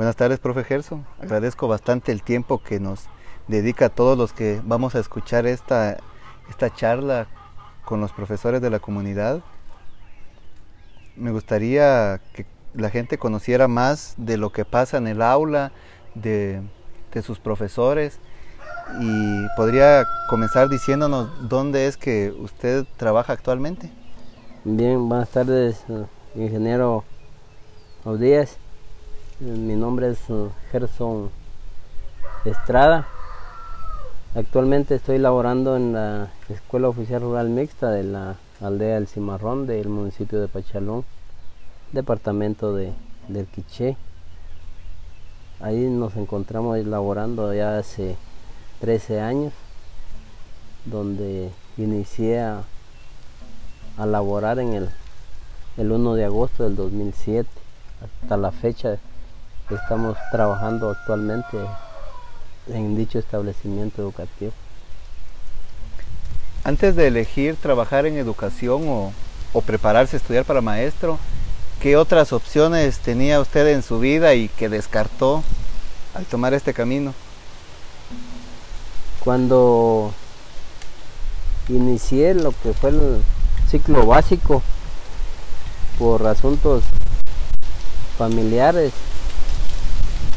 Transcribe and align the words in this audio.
Buenas 0.00 0.16
tardes, 0.16 0.38
profe 0.38 0.64
Gerson. 0.64 1.04
Agradezco 1.20 1.68
bastante 1.68 2.10
el 2.10 2.22
tiempo 2.22 2.62
que 2.62 2.80
nos 2.80 3.04
dedica 3.48 3.84
a 3.84 3.88
todos 3.90 4.16
los 4.16 4.32
que 4.32 4.62
vamos 4.64 4.94
a 4.94 4.98
escuchar 4.98 5.46
esta, 5.46 5.98
esta 6.48 6.74
charla 6.74 7.26
con 7.84 8.00
los 8.00 8.10
profesores 8.10 8.62
de 8.62 8.70
la 8.70 8.78
comunidad. 8.78 9.42
Me 11.16 11.30
gustaría 11.32 12.18
que 12.32 12.46
la 12.72 12.88
gente 12.88 13.18
conociera 13.18 13.68
más 13.68 14.14
de 14.16 14.38
lo 14.38 14.52
que 14.52 14.64
pasa 14.64 14.96
en 14.96 15.06
el 15.06 15.20
aula, 15.20 15.70
de, 16.14 16.62
de 17.12 17.20
sus 17.20 17.38
profesores 17.38 18.20
y 19.02 19.46
podría 19.54 20.06
comenzar 20.30 20.70
diciéndonos 20.70 21.46
dónde 21.46 21.86
es 21.86 21.98
que 21.98 22.30
usted 22.38 22.86
trabaja 22.96 23.34
actualmente. 23.34 23.90
Bien, 24.64 25.06
buenas 25.06 25.28
tardes, 25.28 25.84
eh, 25.90 26.06
ingeniero 26.36 27.04
Díaz. 28.18 28.56
Mi 29.40 29.74
nombre 29.74 30.10
es 30.10 30.18
eh, 30.28 30.50
Gerson 30.70 31.30
Estrada. 32.44 33.08
Actualmente 34.34 34.96
estoy 34.96 35.16
laborando 35.16 35.76
en 35.76 35.94
la 35.94 36.28
Escuela 36.50 36.90
Oficial 36.90 37.22
Rural 37.22 37.48
Mixta 37.48 37.90
de 37.90 38.02
la 38.02 38.36
aldea 38.60 38.98
El 38.98 39.08
Cimarrón 39.08 39.66
del 39.66 39.88
municipio 39.88 40.42
de 40.42 40.48
Pachalón, 40.48 41.06
departamento 41.92 42.74
de, 42.74 42.92
del 43.28 43.46
Quiché. 43.46 43.96
Ahí 45.58 45.88
nos 45.88 46.16
encontramos 46.16 46.78
laborando 46.84 47.54
ya 47.54 47.78
hace 47.78 48.16
13 48.82 49.22
años, 49.22 49.54
donde 50.84 51.50
inicié 51.78 52.40
a, 52.40 52.64
laborar 53.96 54.58
en 54.58 54.74
el, 54.74 54.90
el 55.78 55.92
1 55.92 56.14
de 56.14 56.26
agosto 56.26 56.64
del 56.64 56.76
2007. 56.76 57.48
Hasta 58.02 58.36
la 58.36 58.52
fecha 58.52 58.98
estamos 59.76 60.16
trabajando 60.30 60.90
actualmente 60.90 61.58
en 62.68 62.96
dicho 62.96 63.18
establecimiento 63.18 64.02
educativo. 64.02 64.52
Antes 66.64 66.94
de 66.94 67.06
elegir 67.06 67.56
trabajar 67.56 68.06
en 68.06 68.16
educación 68.18 68.88
o, 68.88 69.12
o, 69.52 69.60
prepararse 69.62 70.16
a 70.16 70.18
estudiar 70.18 70.44
para 70.44 70.60
maestro, 70.60 71.18
¿qué 71.80 71.96
otras 71.96 72.32
opciones 72.32 72.98
tenía 72.98 73.40
usted 73.40 73.68
en 73.68 73.82
su 73.82 73.98
vida 73.98 74.34
y 74.34 74.48
que 74.48 74.68
descartó 74.68 75.42
al 76.14 76.26
tomar 76.26 76.52
este 76.54 76.74
camino? 76.74 77.14
Cuando 79.20 80.12
inicié 81.68 82.34
lo 82.34 82.52
que 82.62 82.72
fue 82.72 82.90
el 82.90 83.22
ciclo 83.68 84.06
básico 84.06 84.62
por 85.98 86.26
asuntos 86.26 86.82
familiares, 88.18 88.92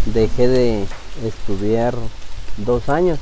dejé 0.06 0.48
de 0.48 0.88
estudiar 1.26 1.96
dos 2.58 2.90
años. 2.90 3.20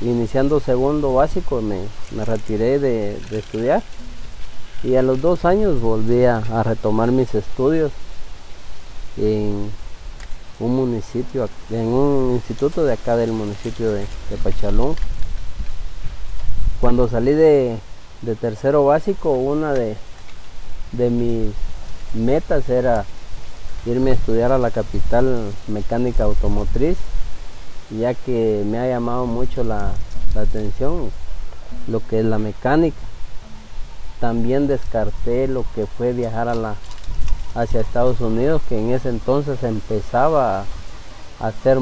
Iniciando 0.00 0.60
segundo 0.60 1.14
básico 1.14 1.60
me, 1.60 1.86
retiré 2.24 2.78
de, 2.78 3.18
estudiar 3.30 3.82
y 4.82 4.96
a 4.96 5.02
los 5.02 5.20
dos 5.20 5.44
años 5.44 5.80
volví 5.80 6.24
a, 6.24 6.38
a 6.38 6.62
retomar 6.62 7.12
mis 7.12 7.34
estudios 7.34 7.92
en 9.16 9.70
un 10.62 10.76
municipio, 10.76 11.48
en 11.70 11.86
un 11.86 12.32
instituto 12.34 12.84
de 12.84 12.94
acá 12.94 13.16
del 13.16 13.32
municipio 13.32 13.92
de, 13.92 14.06
Pachalón. 14.42 14.96
Cuando 16.80 17.08
salí 17.08 17.32
de, 17.32 17.78
tercero 18.40 18.84
básico, 18.84 19.32
una 19.32 19.72
de, 19.72 19.96
de 20.92 21.10
mis 21.10 21.52
metas 22.14 22.68
era 22.68 23.04
irme 23.86 24.10
a 24.10 24.14
estudiar 24.14 24.52
a 24.52 24.58
la 24.58 24.70
capital 24.70 25.52
mecánica 25.66 26.24
automotriz, 26.24 26.96
ya 27.90 28.14
que 28.14 28.64
me 28.66 28.78
ha 28.78 28.88
llamado 28.88 29.26
mucho 29.26 29.64
la, 29.64 29.92
la 30.34 30.42
atención 30.42 31.10
lo 31.88 32.00
que 32.06 32.20
es 32.20 32.24
la 32.24 32.38
mecánica. 32.38 32.98
También 34.20 34.66
descarté 34.66 35.48
lo 35.48 35.64
que 35.74 35.86
fue 35.86 36.12
viajar 36.12 36.48
a 36.48 36.54
la 36.54 36.74
hacia 37.54 37.80
Estados 37.80 38.20
Unidos, 38.20 38.62
que 38.68 38.78
en 38.78 38.92
ese 38.92 39.08
entonces 39.08 39.62
empezaba 39.62 40.60
a 40.60 41.46
hacer 41.46 41.78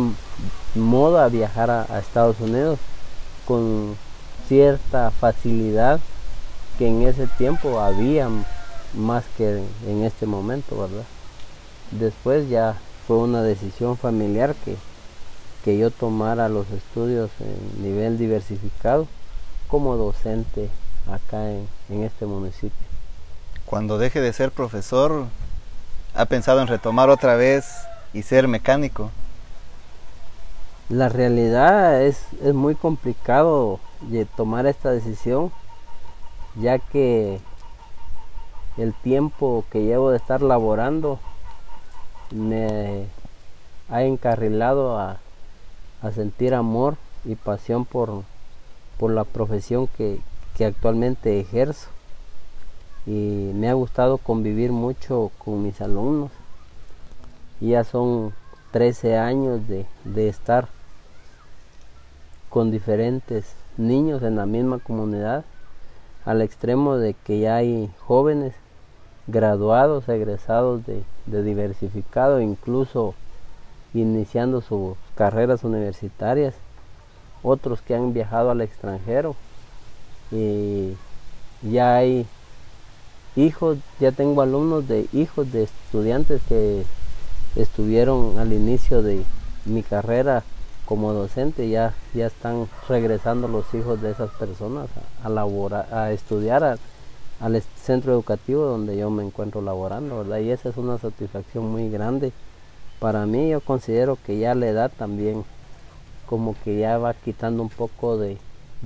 moda 0.74 1.28
viajar 1.28 1.70
a, 1.70 1.98
Estados 1.98 2.40
Unidos 2.40 2.78
con 3.46 3.96
cierta 4.48 5.10
facilidad 5.10 6.00
que 6.78 6.88
en 6.88 7.02
ese 7.02 7.26
tiempo 7.26 7.78
había 7.78 8.28
más 8.94 9.24
que 9.36 9.62
en 9.86 10.04
este 10.04 10.26
momento, 10.26 10.76
¿verdad? 10.76 11.04
Después 11.90 12.48
ya 12.48 12.76
fue 13.06 13.18
una 13.18 13.42
decisión 13.42 13.96
familiar 13.96 14.54
que, 14.64 14.76
que 15.64 15.78
yo 15.78 15.90
tomara 15.90 16.48
los 16.48 16.70
estudios 16.70 17.30
en 17.40 17.82
nivel 17.82 18.18
diversificado 18.18 19.08
como 19.68 19.96
docente 19.96 20.68
acá 21.10 21.50
en, 21.50 21.68
en 21.88 22.04
este 22.04 22.26
municipio. 22.26 22.86
Cuando 23.66 23.98
deje 23.98 24.20
de 24.20 24.32
ser 24.32 24.50
profesor, 24.50 25.26
ha 26.14 26.26
pensado 26.26 26.60
en 26.60 26.66
retomar 26.66 27.08
otra 27.10 27.34
vez 27.36 27.66
y 28.12 28.22
ser 28.22 28.48
mecánico? 28.48 29.10
La 30.88 31.08
realidad 31.08 32.02
es, 32.02 32.24
es 32.42 32.52
muy 32.52 32.74
complicado 32.74 33.78
tomar 34.36 34.66
esta 34.66 34.90
decisión, 34.90 35.52
ya 36.56 36.78
que 36.78 37.40
el 38.76 38.92
tiempo 38.94 39.64
que 39.70 39.84
llevo 39.84 40.10
de 40.10 40.16
estar 40.16 40.42
laborando 40.42 41.20
me 42.30 43.06
ha 43.88 44.02
encarrilado 44.02 44.98
a, 44.98 45.18
sentir 46.14 46.54
amor 46.54 46.96
y 47.24 47.34
pasión 47.34 47.84
por, 47.84 48.22
por 48.98 49.10
la 49.10 49.24
profesión 49.24 49.86
que, 49.86 50.18
que 50.56 50.64
actualmente 50.64 51.38
ejerzo 51.40 51.90
y 53.06 53.50
me 53.54 53.68
ha 53.68 53.74
gustado 53.74 54.18
convivir 54.18 54.72
mucho 54.72 55.30
con 55.38 55.62
mis 55.62 55.80
alumnos. 55.80 56.30
Ya 57.60 57.84
son 57.84 58.32
13 58.72 59.16
años 59.16 59.60
de, 59.66 59.86
estar 60.28 60.68
con 62.48 62.70
diferentes 62.70 63.54
niños 63.76 64.22
en 64.22 64.36
la 64.36 64.46
misma 64.46 64.78
comunidad, 64.78 65.44
al 66.24 66.42
extremo 66.42 66.96
de 66.96 67.14
que 67.14 67.40
ya 67.40 67.56
hay 67.56 67.90
jóvenes 67.98 68.54
graduados, 69.26 70.08
egresados 70.08 70.84
de, 70.86 71.02
de 71.26 71.42
diversificado, 71.42 72.40
incluso 72.40 73.14
iniciando 73.94 74.60
sus 74.60 74.96
carreras 75.14 75.64
universitarias, 75.64 76.54
otros 77.42 77.80
que 77.82 77.94
han 77.94 78.12
viajado 78.12 78.50
al 78.50 78.60
extranjero. 78.60 79.34
Y 80.30 80.96
ya 81.62 81.96
hay 81.96 82.26
hijos, 83.36 83.78
ya 83.98 84.12
tengo 84.12 84.42
alumnos 84.42 84.86
de 84.88 85.06
hijos 85.12 85.52
de 85.52 85.64
estudiantes 85.64 86.40
que 86.48 86.84
estuvieron 87.56 88.38
al 88.38 88.52
inicio 88.52 89.02
de 89.02 89.24
mi 89.64 89.82
carrera 89.82 90.42
como 90.86 91.12
docente, 91.12 91.68
ya, 91.68 91.94
ya 92.14 92.26
están 92.26 92.68
regresando 92.88 93.46
los 93.46 93.72
hijos 93.74 94.02
de 94.02 94.10
esas 94.10 94.30
personas 94.30 94.88
a, 95.22 95.28
a, 95.28 96.02
a 96.02 96.12
estudiar 96.12 96.78
al 97.40 97.62
centro 97.82 98.12
educativo 98.12 98.64
donde 98.64 98.96
yo 98.96 99.10
me 99.10 99.24
encuentro 99.24 99.62
laborando, 99.62 100.18
¿verdad? 100.18 100.38
Y 100.38 100.50
esa 100.50 100.68
es 100.68 100.76
una 100.76 100.98
satisfacción 100.98 101.70
muy 101.70 101.90
grande. 101.90 102.32
Para 102.98 103.26
mí 103.26 103.48
yo 103.48 103.60
considero 103.60 104.18
que 104.24 104.38
ya 104.38 104.54
la 104.54 104.66
edad 104.66 104.92
también 104.96 105.44
como 106.26 106.54
que 106.62 106.78
ya 106.78 106.98
va 106.98 107.14
quitando 107.14 107.62
un 107.62 107.70
poco 107.70 108.16
de 108.18 108.38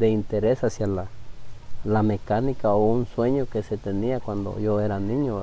interés 0.09 0.65
hacia 0.65 0.87
la, 0.87 1.07
la 1.85 2.03
mecánica 2.03 2.73
o 2.73 2.87
un 2.87 3.07
sueño 3.07 3.47
que 3.47 3.63
se 3.63 3.77
tenía 3.77 4.21
cuando 4.21 4.59
yo 4.59 4.81
era 4.81 4.99
niño. 4.99 5.43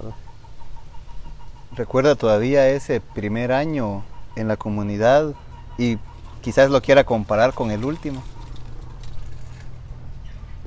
¿Recuerda 1.76 2.16
todavía 2.16 2.68
ese 2.70 3.00
primer 3.00 3.52
año 3.52 4.04
en 4.36 4.48
la 4.48 4.58
comunidad 4.58 5.34
y 5.78 5.98
quizás 6.42 6.70
lo 6.70 6.82
quiera 6.82 7.04
comparar 7.04 7.54
con 7.54 7.72
el 7.72 7.86
último? 7.86 8.22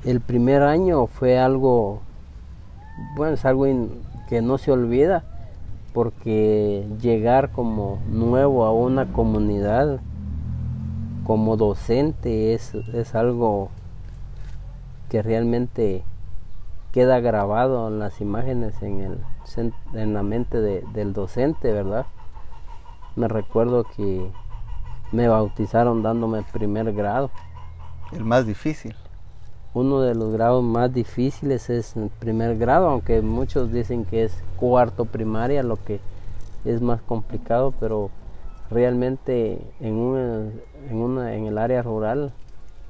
El 0.05 0.21
primer 0.21 0.63
año 0.63 1.07
fue 1.07 1.39
algo, 1.39 2.03
bueno, 3.17 3.35
es 3.35 3.45
algo 3.45 3.67
que 4.29 4.43
no 4.43 4.59
se 4.59 4.73
olvida 4.73 5.25
porque 5.93 6.87
llegar 7.01 7.53
como 7.53 7.99
nuevo 8.09 8.65
a 8.65 8.73
una 8.73 9.13
comunidad 9.13 10.01
como 11.25 11.57
docente 11.57 12.53
es, 12.55 12.75
es 12.75 13.15
algo 13.15 13.71
que 15.09 15.23
realmente 15.23 16.05
queda 16.93 17.21
grabado 17.21 17.89
en 17.89 17.99
las 17.99 18.21
imágenes 18.21 18.83
en, 18.83 19.01
el, 19.01 19.73
en 19.95 20.15
la 20.15 20.23
mente 20.23 20.61
del 20.61 21.13
docente, 21.13 21.73
¿verdad? 21.73 22.07
Me 23.17 23.29
recuerdo 23.29 23.85
que 23.85 24.31
me 25.13 25.29
bautizaron 25.29 26.03
dándome 26.03 26.43
primer 26.53 26.93
grado. 26.93 27.31
El 28.13 28.25
más 28.25 28.47
difícil. 28.47 28.95
Uno 29.75 30.03
de 30.03 30.15
los 30.15 30.33
grados 30.33 30.63
más 30.63 30.95
difíciles 30.95 31.69
es 31.69 31.97
el 31.97 32.09
primer 32.09 32.57
grado, 32.57 32.89
aunque 32.89 33.21
muchos 33.23 33.73
dicen 33.73 34.05
que 34.05 34.23
es 34.23 34.33
cuarto 34.57 35.05
primaria, 35.05 35.65
lo 35.65 35.77
que 35.77 35.99
es 36.65 36.81
más 36.81 37.03
complicado, 37.03 37.75
pero 37.81 38.11
realmente 38.71 39.61
en, 39.81 39.95
una, 39.95 40.51
en, 40.89 40.97
una, 40.97 41.35
en 41.35 41.47
el 41.47 41.59
área 41.59 41.83
rural 41.83 42.33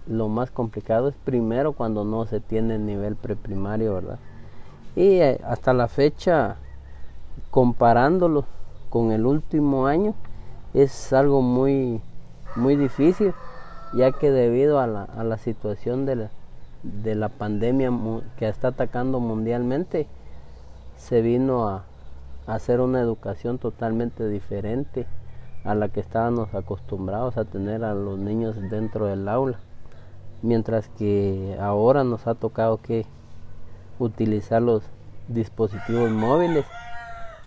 lo 0.07 0.29
más 0.29 0.51
complicado 0.51 1.09
es 1.09 1.15
primero 1.25 1.73
cuando 1.73 2.05
no 2.05 2.27
se 2.27 2.41
tiene 2.41 2.79
nivel 2.79 3.17
preprimario, 3.17 3.95
¿verdad? 3.95 4.19
Y 4.95 5.21
eh, 5.21 5.41
hasta 5.43 5.73
la 5.73 5.89
fecha, 5.89 6.57
comparándolo 7.51 8.45
con 8.91 9.11
el 9.11 9.25
último 9.25 9.87
año, 9.87 10.15
es 10.75 11.15
algo 11.15 11.41
muy, 11.41 12.03
muy 12.57 12.77
difícil, 12.77 13.33
ya 13.95 14.13
que 14.13 14.31
debido 14.31 14.81
a 14.81 14.87
la, 14.87 15.05
a 15.05 15.25
la 15.25 15.39
situación 15.39 16.05
de 16.05 16.17
la, 16.17 16.31
de 16.85 17.15
la 17.15 17.31
pandemia 17.31 17.91
que 18.37 18.49
está 18.49 18.69
atacando 18.69 19.19
mundialmente, 19.19 20.07
se 20.97 21.23
vino 21.23 21.69
a, 21.69 21.85
hacer 22.47 22.81
una 22.81 23.01
educación 23.01 23.59
totalmente 23.59 24.29
diferente 24.29 25.07
a 25.65 25.75
la 25.75 25.89
que 25.89 26.01
estábamos 26.01 26.55
acostumbrados 26.55 27.39
a 27.39 27.47
tener 27.47 27.85
a 27.85 27.95
los 27.95 28.19
niños 28.19 28.57
dentro 28.69 29.07
del 29.07 29.27
aula. 29.29 29.59
Mientras 30.43 30.89
que 30.91 31.57
ahora 31.59 32.05
nos 32.05 32.27
ha 32.27 32.35
tocado 32.35 32.77
que 32.77 33.07
utilizar 33.99 34.61
los 34.61 34.83
dispositivos 35.29 36.11
móviles 36.11 36.67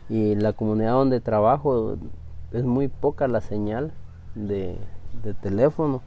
y 0.09 0.33
la 0.33 0.53
comunidad 0.53 0.93
donde 0.93 1.19
trabajo 1.19 1.95
es 2.51 2.63
muy 2.63 2.87
poca 2.87 3.27
la 3.27 3.41
señal 3.41 3.91
de, 4.33 4.79
teléfono. 5.41 6.01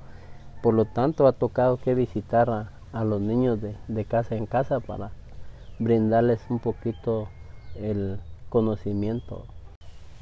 Por 0.63 0.75
lo 0.75 0.85
tanto 0.85 1.29
ha 1.29 1.33
tocado 1.33 1.77
que 1.77 1.95
visitar 1.95 2.51
a, 2.51 2.71
a 2.93 3.05
los 3.05 3.21
niños 3.21 3.61
de, 3.61 3.77
de 3.89 4.05
casa 4.05 4.35
en 4.35 4.47
casa 4.47 4.81
para 4.81 5.13
brindarles 5.79 6.41
un 6.49 6.59
poquito 6.59 7.29
el 7.77 8.21
conocimiento 8.49 9.45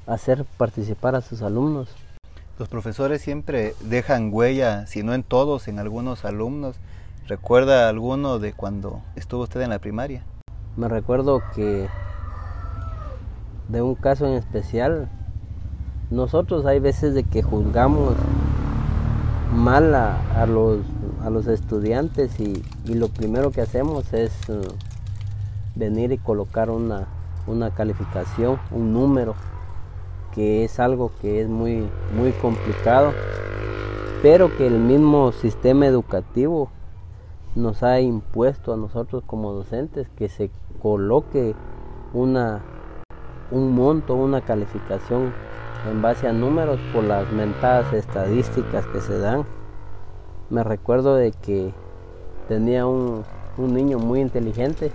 hacer 0.07 0.45
participar 0.57 1.15
a 1.15 1.21
sus 1.21 1.43
alumnos. 1.43 1.95
Los 2.59 2.69
profesores 2.69 3.21
siempre 3.21 3.75
dejan 3.83 4.31
huella, 4.33 4.87
si 4.87 5.03
no 5.03 5.15
en 5.15 5.23
todos, 5.23 5.69
en 5.69 5.79
algunos 5.79 6.25
alumnos. 6.25 6.77
¿Recuerda 7.29 7.89
alguno 7.89 8.39
de 8.39 8.53
cuando 8.53 9.03
estuvo 9.15 9.43
usted 9.43 9.61
en 9.61 9.71
la 9.71 9.79
primaria? 9.79 10.25
Me 10.77 10.89
recuerdo 10.89 11.43
que 11.55 11.89
de 13.69 13.83
un 13.83 13.95
caso 13.95 14.27
en 14.27 14.33
especial, 14.33 15.09
nosotros 16.11 16.65
hay 16.65 16.81
veces 16.81 17.15
de 17.15 17.23
que 17.23 17.43
juzgamos 17.43 18.15
mal 19.55 19.95
a, 19.95 20.47
los, 20.47 20.79
a 21.25 21.31
los, 21.31 21.47
estudiantes 21.47 22.39
y, 22.41 22.63
lo 22.95 23.09
primero 23.09 23.51
que 23.51 23.61
hacemos 23.61 24.13
es 24.13 24.33
uh, 24.49 24.61
venir 25.75 26.13
y 26.13 26.19
colocar 26.19 26.71
una, 26.71 27.07
una 27.47 27.71
calificación, 27.71 28.59
un 28.71 28.93
número 28.93 29.35
que 30.35 30.65
es 30.65 30.79
algo 30.79 31.11
que 31.21 31.41
es 31.41 31.49
muy, 31.49 31.89
muy 32.17 32.33
complicado, 32.33 33.13
pero 34.23 34.57
que 34.57 34.67
el 34.67 34.79
mismo 34.79 35.33
sistema 35.33 35.87
educativo 35.87 36.71
nos 37.55 37.83
ha 37.83 38.01
impuesto 38.01 38.73
a 38.73 38.77
nosotros 38.77 39.23
como 39.27 39.53
docentes 39.53 40.09
que 40.11 40.29
se 40.29 40.51
coloque 40.81 41.55
una, 42.13 42.63
un 43.51 43.75
monto, 43.75 44.15
una 44.15 44.41
calificación 44.43 45.33
en 45.91 46.03
base 46.03 46.29
a 46.29 46.33
números 46.33 46.79
por 46.93 47.05
las 47.05 47.31
mentadas 47.33 47.93
estadísticas 47.93 48.87
que 48.87 49.01
se 49.01 49.19
dan. 49.19 49.45
Me 50.51 50.65
recuerdo 50.65 51.15
de 51.15 51.33
que 51.33 51.73
tenía 52.49 52.87
un, 52.87 53.25
un 53.57 53.75
niño 53.75 53.99
muy 53.99 54.21
inteligente, 54.21 54.91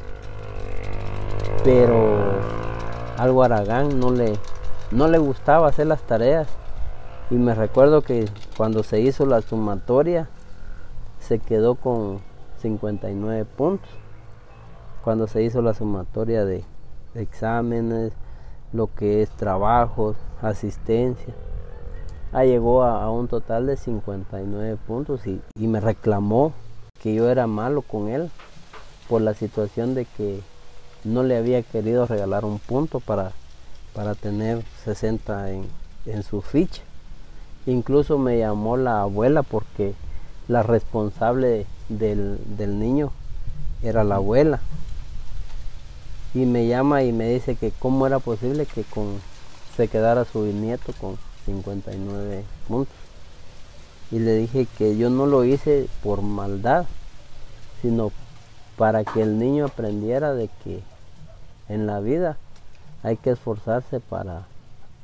pero 1.64 2.42
algo 3.18 3.44
Aragán 3.44 4.00
no 4.00 4.12
le, 4.12 4.34
no 4.92 5.08
le 5.08 5.18
gustaba 5.18 5.68
hacer 5.68 5.88
las 5.88 6.02
tareas. 6.02 6.48
Y 7.30 7.36
me 7.36 7.56
recuerdo 7.56 8.02
que 8.02 8.28
cuando 8.58 8.84
se 8.84 9.00
hizo 9.00 9.26
la 9.26 9.42
sumatoria, 9.42 10.28
se 11.20 11.40
quedó 11.40 11.76
con 11.76 12.20
59 12.62 13.46
puntos. 13.46 13.90
Cuando 15.04 15.28
se 15.28 15.44
hizo 15.44 15.62
la 15.62 15.74
sumatoria 15.74 16.46
de, 16.46 16.64
exámenes, 17.16 18.14
lo 18.72 18.94
que 18.94 19.22
es 19.22 19.30
trabajos, 19.30 20.18
asistencia, 20.42 21.34
ah, 22.34 22.46
llegó 22.46 22.84
a, 22.84 23.10
un 23.12 23.28
total 23.28 23.68
de 23.68 23.78
59 23.78 24.78
puntos 24.88 25.26
y, 25.28 25.42
y 25.56 25.68
me 25.68 25.80
reclamó 25.80 26.54
que 27.02 27.14
yo 27.14 27.30
era 27.30 27.48
malo 27.48 27.82
con 27.82 28.10
él 28.10 28.30
por 29.10 29.22
la 29.22 29.34
situación 29.34 29.96
de 29.96 30.06
que 30.06 30.42
no 31.04 31.24
le 31.24 31.38
había 31.38 31.62
querido 31.64 32.06
regalar 32.06 32.46
un 32.46 32.60
punto 32.60 33.00
para 33.00 33.34
para 33.94 34.16
tener 34.16 34.64
60 34.86 35.52
en, 36.06 36.24
su 36.24 36.42
ficha. 36.42 36.82
Incluso 37.66 38.18
me 38.18 38.38
llamó 38.40 38.76
la 38.76 39.02
abuela 39.02 39.44
porque 39.44 39.94
la 40.48 40.64
responsable 40.64 41.66
del, 41.90 42.40
niño 42.80 43.12
era 43.82 44.04
la 44.04 44.16
abuela. 44.16 44.60
Y 46.34 46.46
me 46.46 46.68
llama 46.68 47.04
y 47.04 47.14
me 47.14 47.30
dice 47.30 47.56
que 47.56 47.72
cómo 47.72 48.08
era 48.08 48.20
posible 48.20 48.66
que 48.66 48.84
con, 48.84 49.22
se 49.78 49.88
quedara 49.88 50.26
su 50.26 50.44
nieto 50.46 50.94
con 51.00 51.18
59 51.46 52.44
puntos. 52.68 52.96
Y 54.12 54.20
le 54.20 54.36
dije 54.36 54.68
que 54.78 54.98
yo 54.98 55.10
no 55.10 55.26
lo 55.26 55.44
hice 55.44 55.88
por 56.04 56.22
maldad, 56.22 56.86
sino 57.82 58.12
para 58.78 59.04
que 59.04 59.22
el 59.22 59.40
niño 59.40 59.66
aprendiera 59.66 60.34
de 60.34 60.50
que 60.64 60.82
en 61.70 61.88
la 61.88 62.00
vida 62.00 62.38
hay 63.02 63.18
que 63.18 63.32
esforzarse 63.32 64.00
para, 64.00 64.44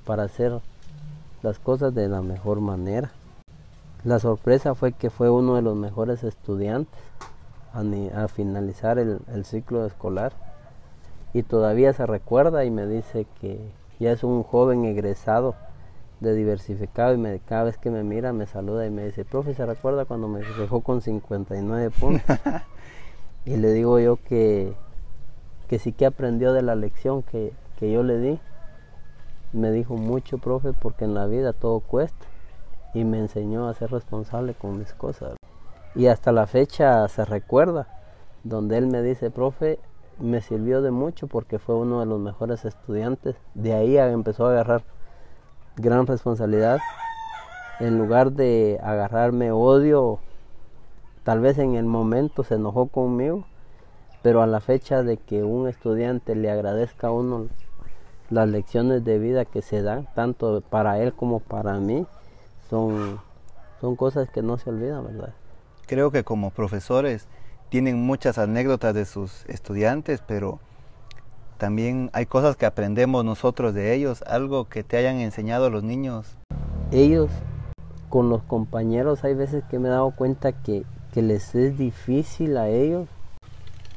para 0.06 0.24
hacer 0.24 0.60
las 1.42 1.60
cosas 1.60 1.94
de 1.94 2.08
la 2.08 2.22
mejor 2.22 2.62
manera. 2.62 3.12
La 4.04 4.20
sorpresa 4.20 4.76
fue 4.76 4.94
que 4.94 5.10
fue 5.10 5.30
uno 5.30 5.56
de 5.56 5.62
los 5.62 5.76
mejores 5.76 6.24
estudiantes 6.24 7.00
a, 7.74 8.28
finalizar 8.28 8.98
el, 8.98 9.46
ciclo 9.46 9.86
escolar 9.86 10.34
y 11.34 11.44
todavía 11.44 11.94
se 11.94 12.06
recuerda 12.06 12.66
y 12.66 12.72
me 12.72 12.88
dice 12.88 13.28
que 13.40 13.60
ya 14.00 14.12
es 14.12 14.24
un 14.24 14.44
joven 14.44 14.86
egresado 14.86 15.56
de 16.20 16.34
diversificado 16.34 17.14
y 17.14 17.18
me, 17.18 17.40
cada 17.40 17.64
vez 17.64 17.78
que 17.78 17.90
me 17.90 18.04
mira 18.04 18.34
me 18.34 18.46
saluda 18.46 18.86
y 18.86 18.90
me 18.90 19.06
dice, 19.06 19.26
profe, 19.26 19.54
¿se 19.54 19.66
recuerda 19.66 20.06
cuando 20.06 20.28
me 20.28 20.42
dejó 20.42 20.82
con 20.82 21.02
59 21.02 21.92
puntos? 21.92 22.38
y 23.46 23.56
le 23.58 23.72
digo 23.72 24.00
yo 24.00 24.18
que, 24.18 24.74
que 25.68 25.80
sí 25.80 25.94
que 25.94 26.06
aprendió 26.06 26.54
de 26.54 26.62
la 26.62 26.76
lección, 26.76 27.24
que 27.24 27.54
que 27.80 27.90
yo 27.90 28.04
le 28.04 28.20
di, 28.20 28.40
me 29.54 29.72
dijo 29.72 29.96
mucho, 29.96 30.38
profe, 30.38 30.74
porque 30.74 31.06
en 31.06 31.14
la 31.14 31.28
vida 31.28 31.54
todo 31.54 31.80
cuesta 31.80 32.26
y 32.94 33.06
me 33.06 33.20
enseñó 33.20 33.70
a 33.70 33.74
ser 33.74 33.92
responsable 33.92 34.54
con 34.54 34.78
mis 34.78 34.94
cosas. 34.94 35.38
Y 35.96 36.08
hasta 36.08 36.34
la 36.34 36.46
fecha 36.46 37.08
se 37.08 37.24
recuerda, 37.24 37.88
donde 38.44 38.78
él 38.78 38.88
me 38.88 39.02
dice, 39.02 39.32
profe, 39.32 39.80
me 40.20 40.42
sirvió 40.42 40.82
de 40.82 40.92
mucho 40.92 41.28
porque 41.28 41.58
fue 41.58 41.76
uno 41.76 42.02
de 42.02 42.06
los 42.06 42.20
mejores 42.20 42.66
estudiantes. 42.66 43.38
De 43.54 43.74
ahí 43.74 43.98
empezó 43.98 44.48
a 44.48 44.52
agarrar 44.52 44.84
gran 45.80 46.08
responsabilidad. 46.08 46.80
En 47.80 47.98
lugar 47.98 48.34
de 48.34 48.80
agarrarme 48.84 49.52
odio, 49.52 50.20
tal 51.24 51.40
vez 51.40 51.58
en 51.58 51.76
el 51.76 51.86
momento 51.86 52.44
se 52.44 52.56
enojó 52.56 52.88
conmigo, 52.88 53.46
pero 54.22 54.42
a 54.42 54.48
la 54.48 54.60
fecha 54.60 55.04
de 55.04 55.18
que 55.18 55.44
un 55.44 55.68
estudiante 55.68 56.36
le 56.36 56.52
agradezca 56.52 57.08
a 57.08 57.12
uno 57.12 57.48
las 58.30 58.48
lecciones 58.48 59.04
de 59.04 59.18
vida 59.18 59.46
que 59.46 59.62
se 59.62 59.82
dan, 59.82 60.08
tanto 60.14 60.62
para 60.62 61.00
él 61.00 61.14
como 61.14 61.40
para 61.40 61.80
mí, 61.80 62.06
son, 62.70 63.20
son 63.82 63.96
cosas 63.96 64.30
que 64.30 64.42
no 64.42 64.58
se 64.58 64.70
olvidan, 64.70 65.06
¿verdad? 65.06 65.34
Creo 65.88 66.12
que 66.12 66.24
como 66.24 66.52
profesores 66.52 67.28
tienen 67.70 68.06
muchas 68.06 68.38
anécdotas 68.38 68.94
de 68.94 69.06
sus 69.06 69.46
estudiantes, 69.46 70.22
pero 70.28 70.60
también 71.60 72.10
hay 72.14 72.26
cosas 72.26 72.56
que 72.56 72.66
aprendemos 72.66 73.24
nosotros 73.24 73.74
de 73.74 73.94
ellos, 73.94 74.24
algo 74.24 74.70
que 74.70 74.84
te 74.84 74.98
hayan 74.98 75.18
enseñado 75.18 75.70
los 75.70 75.84
niños. 75.84 76.38
Ellos, 76.92 77.30
con 78.08 78.30
los 78.30 78.42
compañeros, 78.44 79.24
hay 79.26 79.36
veces 79.36 79.64
que 79.70 79.78
me 79.78 79.90
he 79.90 79.92
dado 79.92 80.10
cuenta 80.16 80.54
que, 80.54 80.86
que 81.14 81.22
les 81.22 81.54
es 81.54 81.78
difícil 81.78 82.58
a 82.58 82.70
ellos 82.70 83.08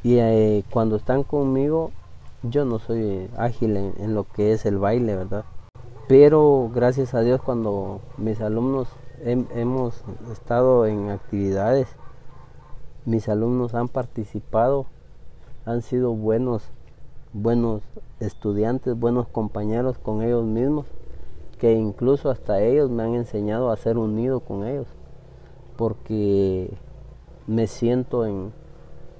y 0.02 0.18
eh, 0.18 0.64
cuando 0.70 0.96
están 0.96 1.22
conmigo 1.22 1.92
yo 2.42 2.64
no 2.64 2.80
soy 2.80 3.30
ágil 3.36 3.76
en, 3.76 4.14
lo 4.14 4.24
que 4.24 4.52
es 4.52 4.66
el 4.66 4.78
baile, 4.78 5.14
¿verdad? 5.14 5.44
Pero 6.08 6.68
gracias 6.74 7.14
a 7.14 7.20
Dios 7.20 7.40
cuando 7.40 8.00
mis 8.16 8.40
alumnos 8.40 8.88
hemos 9.24 10.02
estado 10.32 10.86
en 10.86 11.10
actividades, 11.10 11.86
mis 13.04 13.28
alumnos 13.28 13.74
han 13.76 13.86
participado, 13.86 14.86
han 15.64 15.82
sido 15.82 16.12
buenos, 16.12 16.64
buenos 17.32 17.82
estudiantes, 18.20 18.98
buenos 18.98 19.28
compañeros 19.28 19.98
con 19.98 20.22
ellos 20.22 20.44
mismos, 20.44 20.86
que 21.58 21.72
incluso 21.72 22.30
hasta 22.30 22.60
ellos 22.60 22.90
me 22.90 23.02
han 23.02 23.14
enseñado 23.14 23.70
a 23.70 23.76
ser 23.76 23.98
unido 23.98 24.40
con 24.40 24.66
ellos, 24.66 24.86
porque 25.76 26.72
me 27.46 27.66
siento 27.66 28.26
en, 28.26 28.52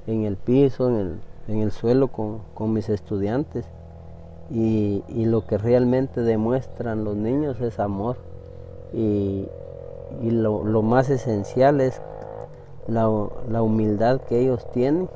en 0.07 0.25
el 0.25 0.37
piso, 0.37 0.89
en 0.89 0.97
el 0.97 1.33
en 1.49 1.59
el 1.59 1.73
suelo 1.73 2.09
con, 2.09 2.73
mis 2.73 2.89
estudiantes. 2.89 3.67
Y, 4.51 5.03
lo 5.09 5.47
que 5.47 5.59
realmente 5.59 6.21
demuestran 6.21 7.05
los 7.05 7.17
niños 7.17 7.61
es 7.61 7.79
amor. 7.79 8.17
Y, 8.93 9.49
lo, 10.21 10.83
más 10.83 11.09
esencial 11.11 11.81
es 11.81 12.01
la, 12.87 13.11
la 13.49 13.63
humildad 13.63 14.21
que 14.21 14.41
ellos 14.41 14.71
tienen 14.73 15.09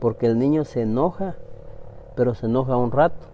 porque 0.00 0.26
el 0.26 0.38
niño 0.38 0.64
se 0.64 0.82
enoja 0.82 1.36
pero 2.20 2.34
se 2.34 2.44
enoja 2.44 2.76
un 2.76 2.92
rato 2.92 3.28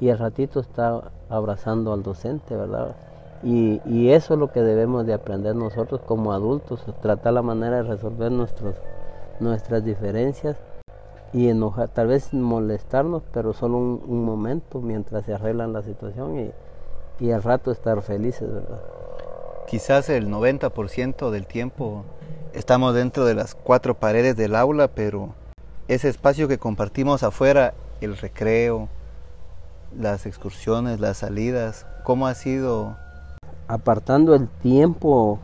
y 0.00 0.08
el 0.08 0.16
ratito 0.16 0.60
está 0.60 1.12
abrazando 1.28 1.92
al 1.92 2.02
docente, 2.02 2.56
¿verdad? 2.56 2.96
Y, 3.42 4.08
eso 4.08 4.32
es 4.32 4.40
lo 4.40 4.50
que 4.50 4.62
debemos 4.62 5.04
de 5.04 5.12
aprender 5.12 5.54
nosotros 5.54 6.00
como 6.06 6.32
adultos, 6.32 6.82
tratar 7.02 7.34
la 7.34 7.42
manera 7.42 7.76
de 7.76 7.82
resolver 7.82 8.32
nuestras 8.32 9.84
diferencias 9.84 10.56
y 11.34 11.50
enojar, 11.50 11.90
tal 11.90 12.06
vez 12.06 12.32
molestarnos, 12.32 13.24
pero 13.30 13.52
solo 13.52 13.76
un, 13.76 14.24
momento 14.24 14.80
mientras 14.80 15.26
se 15.26 15.34
arreglan 15.34 15.74
la 15.74 15.82
situación 15.82 16.40
y, 16.40 16.50
y 17.20 17.30
al 17.32 17.42
rato 17.42 17.70
estar 17.70 18.00
felices, 18.00 18.50
¿verdad? 18.50 18.80
Quizás 19.66 20.08
el 20.08 20.30
90% 20.30 21.28
del 21.28 21.46
tiempo 21.46 22.04
estamos 22.54 22.94
dentro 22.94 23.26
de 23.26 23.34
las 23.34 23.54
cuatro 23.54 23.92
paredes 23.92 24.34
del 24.34 24.56
aula, 24.56 24.88
pero 24.88 25.34
ese 25.88 26.10
espacio 26.10 26.48
que 26.48 26.58
compartimos 26.58 27.22
afuera, 27.22 27.74
el 28.00 28.16
recreo, 28.16 28.88
las 29.96 30.26
excursiones, 30.26 31.00
las 31.00 31.18
salidas, 31.18 31.86
¿cómo 32.04 32.26
ha 32.26 32.34
sido? 32.34 32.96
Apartando 33.66 34.34
el 34.34 34.48
tiempo 34.48 35.38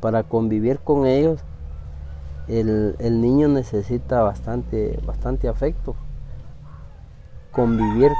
para 0.00 0.22
convivir 0.22 0.78
con 0.78 1.06
ellos, 1.06 1.40
el, 2.48 3.20
niño 3.20 3.48
necesita 3.48 4.22
bastante, 4.22 4.98
bastante 5.06 5.48
afecto. 5.48 5.94
Convivir 7.50 8.10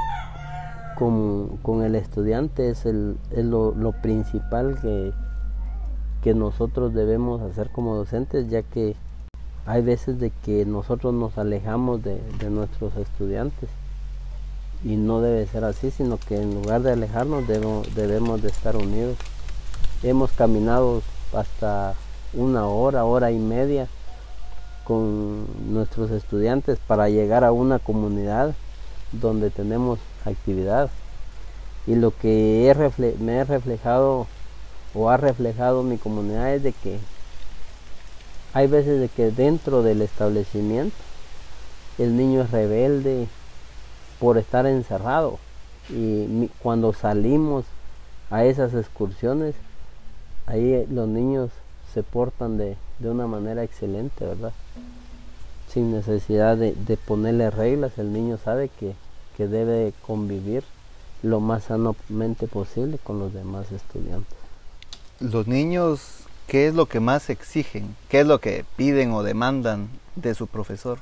con, 0.97 1.83
el 1.83 1.95
estudiante 1.95 2.69
es, 2.69 2.85
el, 2.85 3.17
lo, 3.35 3.91
principal 4.01 4.79
que, 4.81 5.13
que 6.21 6.33
nosotros 6.33 6.93
debemos 6.93 7.41
hacer 7.41 7.69
como 7.71 7.95
docentes, 7.95 8.49
ya 8.49 8.63
que 8.63 8.95
hay 9.65 9.81
veces 9.81 10.19
de 10.19 10.31
que 10.43 10.65
nosotros 10.65 11.13
nos 11.13 11.37
alejamos 11.37 12.03
de, 12.03 12.19
nuestros 12.49 12.95
estudiantes 12.97 13.69
y 14.83 14.97
no 14.97 15.21
debe 15.21 15.47
ser 15.47 15.63
así, 15.63 15.91
sino 15.91 16.17
que 16.17 16.41
en 16.41 16.53
lugar 16.53 16.81
de 16.81 16.91
alejarnos 16.91 17.47
debemos, 17.47 18.41
de 18.41 18.49
estar 18.49 18.75
unidos. 18.75 19.17
Hemos 20.03 20.31
caminado 20.33 21.01
hasta 21.33 21.93
una 22.33 22.67
hora, 22.67 23.05
hora 23.05 23.31
y 23.31 23.39
media 23.39 23.87
con 24.83 25.45
nuestros 25.73 26.11
estudiantes 26.11 26.77
para 26.85 27.07
llegar 27.07 27.45
a 27.45 27.53
una 27.53 27.79
comunidad 27.79 28.53
donde 29.13 29.49
tenemos 29.49 29.99
actividad. 30.25 30.89
Y 31.87 31.95
lo 31.95 32.11
que 32.11 32.75
me 33.19 33.37
he 33.37 33.43
reflejado 33.45 34.27
o 34.93 35.09
ha 35.09 35.15
reflejado 35.15 35.83
mi 35.83 35.97
comunidad 35.97 36.53
es 36.53 36.63
de 36.63 36.73
que 36.73 36.99
hay 38.53 38.67
veces 38.67 38.99
de 38.99 39.09
que 39.09 39.31
dentro 39.31 39.83
del 39.83 40.01
establecimiento 40.01 40.95
el 41.97 42.15
niño 42.17 42.41
es 42.41 42.51
rebelde 42.51 43.27
por 44.19 44.37
estar 44.37 44.65
encerrado 44.65 45.39
y 45.89 46.47
cuando 46.59 46.93
salimos 46.93 47.65
a 48.29 48.45
esas 48.45 48.73
excursiones, 48.73 49.53
ahí 50.47 50.85
los 50.89 51.07
niños 51.07 51.51
se 51.93 52.03
portan 52.03 52.57
de, 52.57 52.77
una 53.03 53.27
manera 53.27 53.63
excelente, 53.63 54.25
¿verdad? 54.25 54.53
Sin 55.69 55.91
necesidad 55.91 56.57
de, 56.57 56.97
ponerle 57.05 57.51
reglas, 57.51 57.97
el 57.97 58.13
niño 58.13 58.39
sabe 58.43 58.69
que, 58.69 58.95
que 59.37 59.47
debe 59.47 59.93
convivir 60.05 60.63
lo 61.21 61.39
más 61.41 61.65
sanamente 61.65 62.47
posible 62.47 62.97
con 63.03 63.19
los 63.19 63.33
demás 63.33 63.71
estudiantes. 63.71 64.37
Los 65.19 65.47
niños 65.47 66.22
¿Qué 66.47 66.67
es 66.67 66.75
lo 66.75 66.85
que 66.85 66.99
más 66.99 67.29
exigen? 67.29 67.95
¿Qué 68.09 68.19
es 68.19 68.27
lo 68.27 68.39
que 68.39 68.65
piden 68.75 69.11
o 69.11 69.23
demandan 69.23 69.89
de 70.15 70.35
su 70.35 70.47
profesor? 70.47 70.99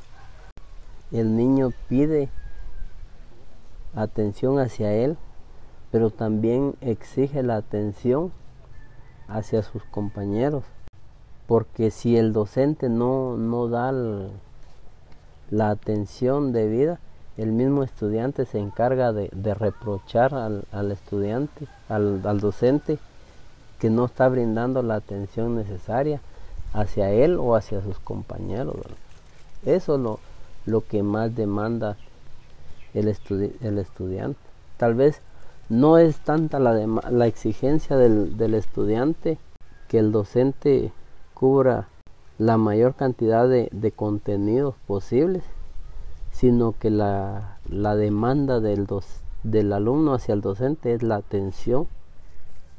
El 1.12 1.36
niño 1.36 1.71
pide 1.89 2.29
atención 3.95 4.60
hacia 4.60 4.93
él, 4.93 5.17
pero 5.91 6.10
también 6.10 6.75
exige 6.79 7.43
la 7.43 7.57
atención 7.57 8.31
hacia 9.27 9.62
sus 9.63 9.83
compañeros, 9.83 10.63
porque 11.48 11.91
si 11.91 12.17
el 12.17 12.31
docente 12.31 12.88
no, 12.88 13.36
no 13.36 13.67
da 13.67 13.91
la 13.91 15.69
atención 15.69 16.53
debida, 16.53 17.00
el 17.36 17.51
mismo 17.51 17.83
estudiante 17.83 18.45
se 18.45 18.60
encarga 18.60 19.12
de, 19.12 19.53
reprochar 19.53 20.33
al, 20.33 20.91
estudiante, 20.91 21.67
al, 21.89 22.21
al 22.25 22.39
docente, 22.39 23.00
que 23.81 23.89
no 23.89 24.05
está 24.05 24.29
brindando 24.29 24.83
la 24.83 24.93
atención 24.93 25.55
necesaria 25.55 26.21
hacia 26.71 27.09
él 27.09 27.39
o 27.39 27.55
hacia 27.55 27.81
sus 27.81 27.97
compañeros. 27.97 28.75
Eso 29.65 29.95
es 29.95 30.01
lo, 30.01 30.19
lo, 30.67 30.81
que 30.81 31.01
más 31.01 31.35
demanda 31.35 31.97
el, 32.93 33.07
el, 33.07 33.77
estudiante. 33.79 34.39
Tal 34.77 34.93
vez 34.93 35.21
no 35.67 35.97
es 35.97 36.19
tanta 36.19 36.59
la, 36.59 36.73
la 37.09 37.25
exigencia 37.25 37.97
del, 37.97 38.38
del, 38.38 38.53
estudiante 38.53 39.39
que 39.88 39.97
el 39.97 40.11
docente 40.11 40.93
cubra 41.33 41.88
la 42.38 42.57
mayor 42.57 42.93
cantidad 42.93 43.50
de, 43.50 43.67
de 43.71 43.91
contenidos 43.91 44.75
posibles, 44.85 45.43
sino 46.31 46.75
que 46.77 46.91
la, 46.91 47.57
la 47.67 47.95
demanda 47.95 48.59
del, 48.59 48.85
del 49.41 49.73
alumno 49.73 50.13
hacia 50.13 50.35
el 50.35 50.41
docente 50.41 50.93
es 50.93 51.01
la 51.01 51.15
atención 51.15 51.88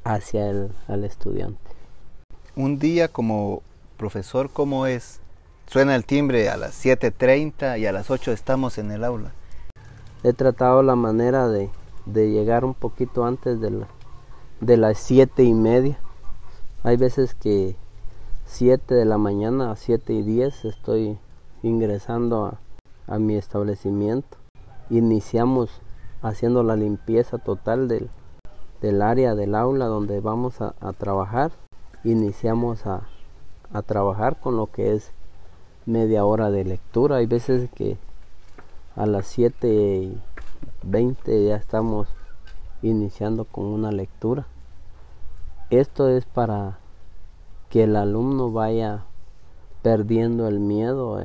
hacia 0.04 0.50
el 0.50 0.72
al 0.88 1.04
estudiante. 1.04 1.58
Un 2.56 2.78
día 2.78 3.08
como 3.08 3.62
profesor, 3.96 4.50
¿cómo 4.52 4.86
es? 4.86 5.20
Suena 5.66 5.94
el 5.94 6.04
timbre 6.04 6.50
a 6.50 6.56
las 6.56 6.84
7.30 6.84 7.78
y 7.78 7.86
a 7.86 7.92
las 7.92 8.10
8 8.10 8.32
estamos 8.32 8.78
en 8.78 8.90
el 8.90 9.04
aula. 9.04 9.32
He 10.22 10.32
tratado 10.32 10.82
la 10.82 10.96
manera 10.96 11.48
de, 11.48 11.70
de 12.04 12.30
llegar 12.30 12.64
un 12.64 12.74
poquito 12.74 13.24
antes 13.24 13.60
de, 13.60 13.84
de 14.60 14.76
las 14.76 14.98
7 14.98 15.42
y 15.44 15.54
media. 15.54 15.98
Hay 16.82 16.96
veces 16.96 17.34
que 17.34 17.76
7 18.46 18.94
de 18.94 19.04
la 19.04 19.18
mañana 19.18 19.70
a 19.70 19.76
7 19.76 20.12
y 20.12 20.22
10 20.22 20.66
estoy 20.66 21.18
ingresando 21.62 22.44
a, 22.44 22.60
a 23.06 23.18
mi 23.18 23.36
establecimiento. 23.36 24.36
Iniciamos 24.90 25.70
haciendo 26.20 26.62
la 26.62 26.76
limpieza 26.76 27.38
total 27.38 27.88
del, 27.88 28.10
del 28.82 29.00
área 29.00 29.36
del 29.36 29.54
aula 29.54 29.86
donde 29.86 30.20
vamos 30.20 30.60
a, 30.60 30.74
trabajar, 30.98 31.52
iniciamos 32.02 32.84
a, 32.84 33.06
trabajar 33.86 34.40
con 34.40 34.56
lo 34.56 34.66
que 34.66 34.92
es 34.92 35.12
media 35.86 36.24
hora 36.24 36.50
de 36.50 36.64
lectura. 36.64 37.16
Hay 37.16 37.26
veces 37.26 37.70
que 37.70 37.96
a 38.96 39.06
las 39.06 39.28
7 39.28 39.68
y 39.68 40.20
20 40.82 41.46
ya 41.46 41.56
estamos 41.56 42.08
iniciando 42.82 43.44
con 43.44 43.66
una 43.66 43.92
lectura. 43.92 44.46
Esto 45.70 46.08
es 46.08 46.26
para 46.26 46.78
que 47.70 47.84
el 47.84 47.94
alumno 47.94 48.50
vaya 48.50 49.04
perdiendo 49.82 50.48
el 50.48 50.58
miedo 50.58 51.18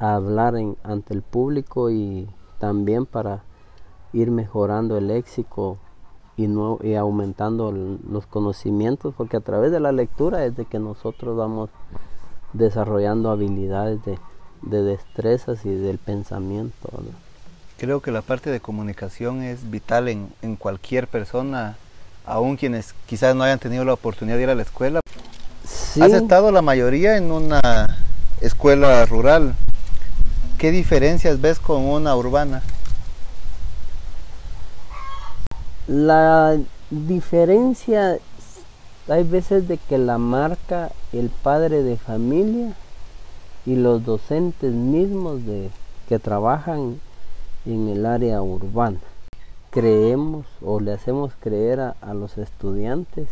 a, 0.00 0.14
hablar 0.14 0.56
en, 0.56 0.76
ante 0.82 1.14
el 1.14 1.22
público 1.22 1.90
y 1.90 2.28
también 2.58 3.06
para 3.06 3.45
ir 4.16 4.30
mejorando 4.30 4.96
el 4.96 5.08
léxico 5.08 5.78
y, 6.36 6.48
no, 6.48 6.78
y 6.82 6.94
aumentando 6.94 7.70
los 7.72 8.26
conocimientos, 8.26 9.14
porque 9.16 9.36
a 9.36 9.40
través 9.40 9.70
de 9.72 9.80
la 9.80 9.92
lectura 9.92 10.44
es 10.44 10.56
de 10.56 10.64
que 10.64 10.78
nosotros 10.78 11.36
vamos 11.36 11.70
desarrollando 12.52 13.30
habilidades 13.30 14.00
de, 14.04 14.82
destrezas 14.82 15.64
y 15.66 15.74
del 15.74 15.98
pensamiento. 15.98 16.88
Creo 17.78 18.00
que 18.00 18.10
la 18.10 18.22
parte 18.22 18.50
de 18.50 18.60
comunicación 18.60 19.42
es 19.42 19.70
vital 19.70 20.08
en, 20.08 20.32
en 20.40 20.56
cualquier 20.56 21.08
persona, 21.08 21.76
aun 22.24 22.56
quienes 22.56 22.94
quizás 23.06 23.36
no 23.36 23.44
hayan 23.44 23.58
tenido 23.58 23.84
la 23.84 23.92
oportunidad 23.92 24.38
de 24.38 24.44
ir 24.44 24.50
a 24.50 24.54
la 24.54 24.62
escuela. 24.62 25.00
Has 25.62 26.12
estado 26.12 26.52
la 26.52 26.62
mayoría 26.62 27.18
en 27.18 27.30
una 27.30 27.60
escuela 28.40 29.04
rural. 29.04 29.54
¿Qué 30.58 30.70
diferencias 30.70 31.40
ves 31.40 31.58
con 31.58 31.84
una 31.84 32.16
urbana? 32.16 32.62
La 35.86 36.58
diferencia 36.90 38.18
hay 39.08 39.22
veces 39.22 39.68
de 39.68 39.78
que 39.78 39.98
la 39.98 40.18
marca 40.18 40.90
el 41.12 41.30
padre 41.30 41.84
de 41.84 41.96
familia 41.96 42.74
y 43.64 43.76
los 43.76 44.04
docentes 44.04 44.72
mismos 44.72 45.44
de, 45.46 45.70
que 46.08 46.18
trabajan 46.18 47.00
en 47.64 47.88
el 47.88 48.04
área 48.04 48.42
urbana. 48.42 48.98
Creemos 49.70 50.46
o 50.60 50.80
le 50.80 50.92
hacemos 50.92 51.32
creer 51.38 51.78
a, 51.78 51.96
a 52.00 52.14
los 52.14 52.36
estudiantes 52.36 53.28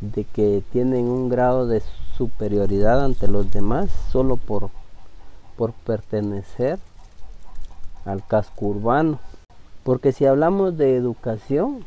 de 0.00 0.24
que 0.24 0.62
tienen 0.72 1.08
un 1.08 1.28
grado 1.28 1.66
de 1.66 1.82
superioridad 2.16 3.04
ante 3.04 3.28
los 3.28 3.50
demás 3.50 3.90
solo 4.10 4.36
por, 4.36 4.70
por 5.56 5.72
pertenecer 5.72 6.78
al 8.04 8.26
casco 8.26 8.66
urbano. 8.66 9.18
Porque 9.84 10.12
si 10.12 10.26
hablamos 10.26 10.76
de 10.76 10.96
educación, 10.96 11.84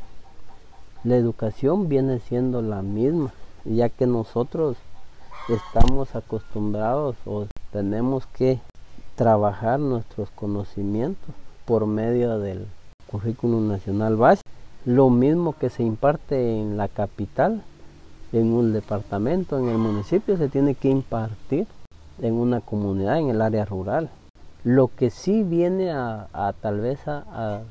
la 1.03 1.15
educación 1.15 1.87
viene 1.87 2.19
siendo 2.19 2.61
la 2.61 2.81
misma, 2.81 3.31
ya 3.63 3.89
que 3.89 4.05
nosotros 4.05 4.77
estamos 5.49 6.15
acostumbrados 6.15 7.15
o 7.25 7.45
tenemos 7.71 8.25
que 8.27 8.59
trabajar 9.15 9.79
nuestros 9.79 10.29
conocimientos 10.31 11.33
por 11.65 11.85
medio 11.85 12.39
del 12.39 12.67
currículum 13.07 13.67
nacional 13.67 14.15
básico. 14.17 14.49
Lo 14.85 15.09
mismo 15.09 15.53
que 15.53 15.69
se 15.69 15.83
imparte 15.83 16.59
en 16.59 16.77
la 16.77 16.87
capital, 16.87 17.63
en 18.33 18.51
un 18.51 18.73
departamento, 18.73 19.57
en 19.57 19.69
el 19.69 19.77
municipio, 19.77 20.37
se 20.37 20.49
tiene 20.49 20.75
que 20.75 20.89
impartir 20.89 21.65
en 22.21 22.33
una 22.33 22.61
comunidad, 22.61 23.19
en 23.19 23.29
el 23.29 23.41
área 23.41 23.65
rural. 23.65 24.09
Lo 24.63 24.89
que 24.95 25.09
sí 25.09 25.43
viene 25.43 25.91
a, 25.91 26.27
tal 26.61 26.81
vez 26.81 26.99
a, 27.07 27.61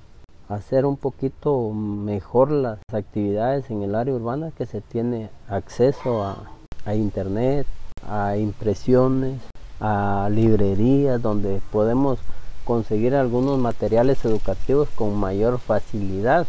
hacer 0.48 0.84
un 0.86 0.96
poquito 0.96 1.70
mejor 1.72 2.50
las 2.50 2.78
actividades 2.92 3.70
en 3.70 3.82
el 3.82 3.94
área 3.94 4.14
urbana, 4.14 4.52
que 4.56 4.66
se 4.66 4.80
tiene 4.80 5.30
acceso 5.48 6.22
a, 6.22 6.50
a 6.84 6.94
internet, 6.94 7.66
a 8.08 8.36
impresiones, 8.36 9.40
a 9.80 10.28
librerías 10.30 11.20
donde 11.20 11.60
podemos 11.72 12.18
conseguir 12.64 13.14
algunos 13.14 13.58
materiales 13.58 14.24
educativos 14.24 14.88
con 14.94 15.16
mayor 15.16 15.58
facilidad. 15.58 16.46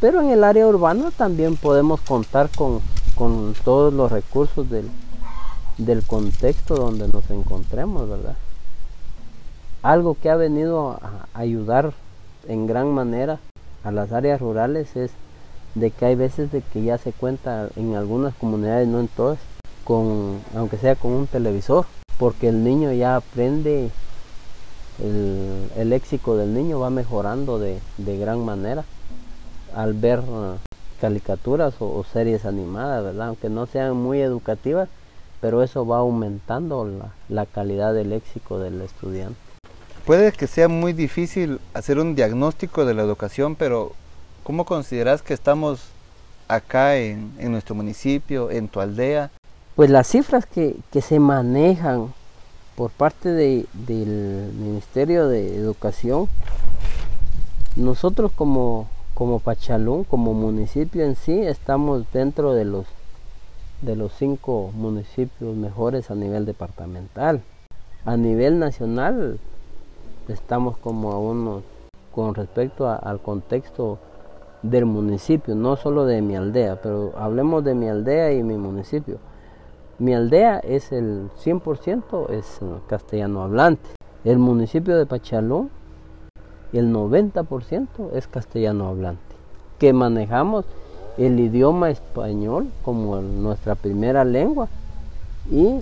Pero 0.00 0.20
en 0.20 0.30
el 0.30 0.44
área 0.44 0.66
urbana 0.66 1.10
también 1.16 1.56
podemos 1.56 2.00
contar 2.00 2.48
con, 2.56 2.80
con 3.16 3.54
todos 3.64 3.92
los 3.92 4.12
recursos 4.12 4.68
del, 4.70 4.88
del 5.76 6.04
contexto 6.04 6.76
donde 6.76 7.08
nos 7.08 7.28
encontremos, 7.30 8.08
¿verdad? 8.08 8.36
Algo 9.82 10.16
que 10.20 10.30
ha 10.30 10.36
venido 10.36 10.90
a 10.90 11.26
ayudar 11.34 11.92
en 12.48 12.66
gran 12.66 12.88
manera 12.88 13.38
a 13.84 13.92
las 13.92 14.12
áreas 14.12 14.40
rurales 14.40 14.96
es 14.96 15.12
de 15.74 15.90
que 15.90 16.06
hay 16.06 16.14
veces 16.14 16.50
de 16.50 16.60
que 16.62 16.82
ya 16.82 16.98
se 16.98 17.12
cuenta 17.12 17.68
en 17.76 17.94
algunas 17.94 18.34
comunidades, 18.34 18.88
no 18.88 19.00
en 19.00 19.08
todas, 19.08 19.38
con, 19.84 20.40
aunque 20.56 20.76
sea 20.76 20.96
con 20.96 21.12
un 21.12 21.26
televisor, 21.26 21.86
porque 22.18 22.48
el 22.48 22.64
niño 22.64 22.92
ya 22.92 23.16
aprende, 23.16 23.90
el, 25.02 25.88
léxico 25.88 26.36
del 26.36 26.52
niño 26.54 26.80
va 26.80 26.90
mejorando 26.90 27.58
de, 27.58 27.80
gran 27.98 28.44
manera 28.44 28.84
al 29.74 29.92
ver 29.92 30.20
uh, 30.20 30.56
caricaturas 31.00 31.74
o, 31.78 32.04
series 32.12 32.44
animadas, 32.44 33.04
¿verdad? 33.04 33.28
Aunque 33.28 33.48
no 33.48 33.66
sean 33.66 33.96
muy 33.96 34.20
educativas, 34.20 34.88
pero 35.40 35.62
eso 35.62 35.86
va 35.86 35.98
aumentando 35.98 36.88
la, 37.28 37.46
calidad 37.46 37.94
del 37.94 38.10
léxico 38.10 38.58
del 38.58 38.80
estudiante. 38.80 39.47
Puede 40.08 40.32
que 40.32 40.46
sea 40.46 40.68
muy 40.68 40.94
difícil 40.94 41.60
hacer 41.74 41.98
un 41.98 42.14
diagnóstico 42.14 42.86
de 42.86 42.94
la 42.94 43.02
educación, 43.02 43.56
pero 43.56 43.92
¿cómo 44.42 44.64
consideras 44.64 45.20
que 45.20 45.34
estamos 45.34 45.90
acá 46.48 46.96
en, 46.96 47.34
nuestro 47.38 47.74
municipio, 47.74 48.50
en 48.50 48.68
tu 48.68 48.80
aldea? 48.80 49.30
Pues 49.76 49.90
las 49.90 50.06
cifras 50.06 50.46
que, 50.46 50.76
se 51.02 51.20
manejan 51.20 52.14
por 52.74 52.90
parte 52.90 53.28
del 53.28 53.66
Ministerio 54.54 55.28
de 55.28 55.54
Educación, 55.54 56.26
nosotros 57.76 58.32
como, 58.34 58.88
como 59.12 59.40
Pachalún, 59.40 60.04
como 60.04 60.32
municipio 60.32 61.04
en 61.04 61.16
sí, 61.16 61.38
estamos 61.38 62.06
dentro 62.14 62.54
de 62.54 62.64
los 62.64 62.86
de 63.82 63.94
los 63.94 64.12
cinco 64.18 64.70
municipios 64.72 65.54
mejores 65.54 66.10
a 66.10 66.14
nivel 66.14 66.46
departamental. 66.46 67.42
A 68.06 68.16
nivel 68.16 68.58
nacional 68.58 69.38
estamos 70.28 70.76
como 70.78 71.12
a 71.12 71.60
con 72.14 72.34
respecto 72.34 72.88
al 72.88 73.20
contexto 73.20 73.98
del 74.62 74.86
municipio, 74.86 75.54
no 75.54 75.76
solo 75.76 76.04
de 76.04 76.20
mi 76.20 76.36
aldea, 76.36 76.80
pero 76.82 77.12
hablemos 77.16 77.64
de 77.64 77.74
mi 77.74 77.88
aldea 77.88 78.32
y 78.32 78.42
mi 78.42 78.56
municipio. 78.56 79.18
Mi 79.98 80.14
aldea 80.14 80.58
es 80.58 80.92
el 80.92 81.28
100% 81.44 82.30
es 82.30 82.60
castellano 82.88 83.42
hablante. 83.42 83.88
El 84.24 84.38
municipio 84.38 84.96
de 84.96 85.06
Pachalón, 85.06 85.70
el 86.72 86.92
90% 86.92 88.12
es 88.14 88.26
castellano 88.28 88.88
hablante. 88.88 89.22
Que 89.78 89.92
manejamos 89.92 90.64
el 91.16 91.38
idioma 91.40 91.90
español 91.90 92.68
como 92.84 93.20
nuestra 93.20 93.74
primera 93.74 94.24
lengua 94.24 94.68
y 95.50 95.80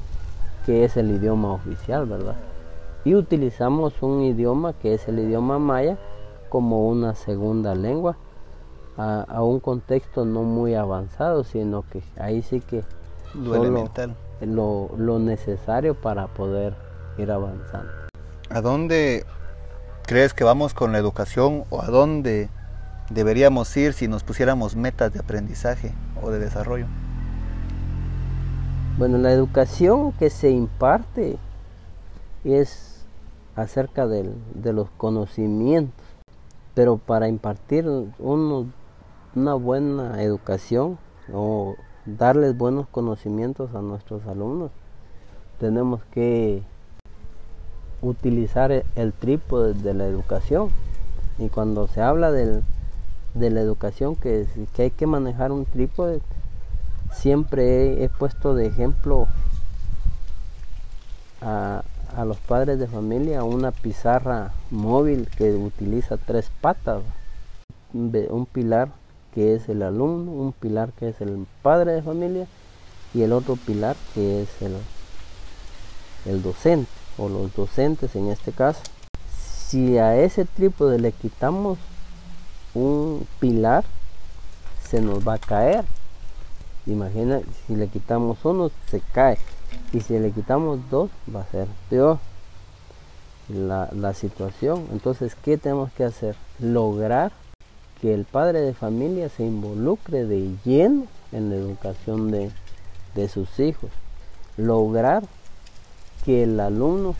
que 0.64 0.84
es 0.84 0.96
el 0.96 1.10
idioma 1.10 1.52
oficial, 1.52 2.06
¿verdad? 2.06 2.36
Y 3.06 3.14
utilizamos 3.14 4.02
un 4.02 4.22
idioma 4.22 4.72
que 4.72 4.92
es 4.92 5.06
el 5.06 5.20
idioma 5.20 5.60
maya 5.60 5.96
como 6.48 6.88
una 6.88 7.14
segunda 7.14 7.76
lengua 7.76 8.16
a, 8.96 9.44
un 9.44 9.60
contexto 9.60 10.24
no 10.24 10.42
muy 10.42 10.74
avanzado, 10.74 11.44
sino 11.44 11.84
que 11.88 12.02
ahí 12.18 12.42
sí 12.42 12.58
que 12.58 12.82
lo 13.32 13.54
elemental. 13.54 14.16
Lo, 14.40 14.90
lo 14.98 15.20
necesario 15.20 15.94
para 15.94 16.26
poder 16.26 16.74
ir 17.16 17.30
avanzando. 17.30 17.92
¿A 18.50 18.60
dónde 18.60 19.24
crees 20.04 20.34
que 20.34 20.42
vamos 20.42 20.74
con 20.74 20.90
la 20.90 20.98
educación 20.98 21.62
o 21.70 21.82
a 21.82 21.86
dónde 21.86 22.48
deberíamos 23.10 23.76
ir 23.76 23.92
si 23.92 24.08
nos 24.08 24.24
pusiéramos 24.24 24.74
metas 24.74 25.12
de 25.12 25.20
aprendizaje 25.20 25.92
o 26.20 26.32
de 26.32 26.40
desarrollo? 26.40 26.86
Bueno, 28.98 29.16
la 29.18 29.30
educación 29.30 30.10
que 30.10 30.28
se 30.28 30.50
imparte 30.50 31.38
es 32.42 32.85
acerca 33.56 34.06
de 34.06 34.72
los 34.72 34.90
conocimientos, 34.90 36.04
pero 36.74 36.98
para 36.98 37.28
impartir 37.28 37.88
una 38.18 39.54
buena 39.54 40.22
educación 40.22 40.98
o 41.32 41.74
darles 42.04 42.56
buenos 42.56 42.86
conocimientos 42.88 43.74
a 43.74 43.80
nuestros 43.80 44.26
alumnos, 44.26 44.70
tenemos 45.58 46.02
que 46.12 46.62
utilizar 48.02 48.84
el 48.94 49.12
trípode 49.12 49.74
de 49.74 49.94
la 49.94 50.06
educación. 50.06 50.68
Y 51.38 51.48
cuando 51.48 51.86
se 51.88 52.02
habla 52.02 52.30
del, 52.30 52.62
de 53.36 53.50
la 53.50 53.60
educación 53.60 54.16
que, 54.16 54.46
que 54.74 54.82
hay 54.82 54.90
que 54.90 55.06
manejar 55.06 55.52
un 55.52 55.66
trípode. 55.66 56.20
Siempre 57.12 58.02
he, 58.02 58.08
puesto 58.08 58.54
de 58.54 58.66
ejemplo 58.66 59.28
a, 61.40 61.82
a, 62.16 62.24
los 62.24 62.38
padres 62.38 62.78
de 62.78 62.86
familia 62.86 63.44
una 63.44 63.70
pizarra 63.70 64.52
móvil 64.70 65.28
que 65.36 65.52
utiliza 65.52 66.16
tres 66.16 66.50
patas. 66.60 67.02
Un 67.92 68.46
pilar 68.46 68.88
que 69.34 69.54
es 69.54 69.68
el 69.68 69.82
alumno, 69.82 70.32
un 70.32 70.52
pilar 70.52 70.92
que 70.92 71.08
es 71.08 71.20
el 71.20 71.46
padre 71.62 71.92
de 71.92 72.02
familia 72.02 72.46
y 73.14 73.22
el 73.22 73.32
otro 73.32 73.56
pilar 73.56 73.96
que 74.14 74.42
es 74.42 74.48
el, 74.62 74.76
el 76.26 76.42
docente 76.42 76.90
o 77.18 77.28
los 77.28 77.54
docentes 77.54 78.14
en 78.16 78.28
este 78.28 78.52
caso. 78.52 78.80
Si 79.68 79.98
a 79.98 80.16
ese 80.16 80.44
trípode 80.44 80.98
le 80.98 81.12
quitamos 81.12 81.78
un 82.74 83.26
pilar 83.40 83.84
se 84.88 85.00
nos 85.00 85.26
va 85.26 85.34
a 85.34 85.38
caer. 85.38 85.84
Imagina, 86.86 87.40
si 87.66 87.74
le 87.74 87.88
quitamos 87.88 88.38
uno, 88.44 88.70
se 88.90 89.00
cae. 89.12 89.38
Y 89.92 90.00
si 90.00 90.18
le 90.18 90.30
quitamos 90.30 90.80
dos, 90.90 91.10
va 91.34 91.42
a 91.42 91.50
ser 91.50 91.68
peor 91.88 92.18
la, 93.48 93.88
la 93.92 94.14
situación. 94.14 94.86
Entonces, 94.92 95.34
¿qué 95.34 95.56
tenemos 95.56 95.92
que 95.92 96.04
hacer? 96.04 96.36
Lograr 96.58 97.32
que 98.00 98.12
el 98.12 98.24
padre 98.24 98.60
de 98.60 98.74
familia 98.74 99.28
se 99.28 99.44
involucre 99.44 100.24
de 100.24 100.54
lleno 100.64 101.06
en 101.32 101.50
la 101.50 101.56
educación 101.56 102.30
de, 102.30 102.50
de 103.14 103.28
sus 103.28 103.58
hijos. 103.58 103.90
Lograr 104.56 105.24
que 106.24 106.42
el 106.42 106.58
alumno 106.60 107.14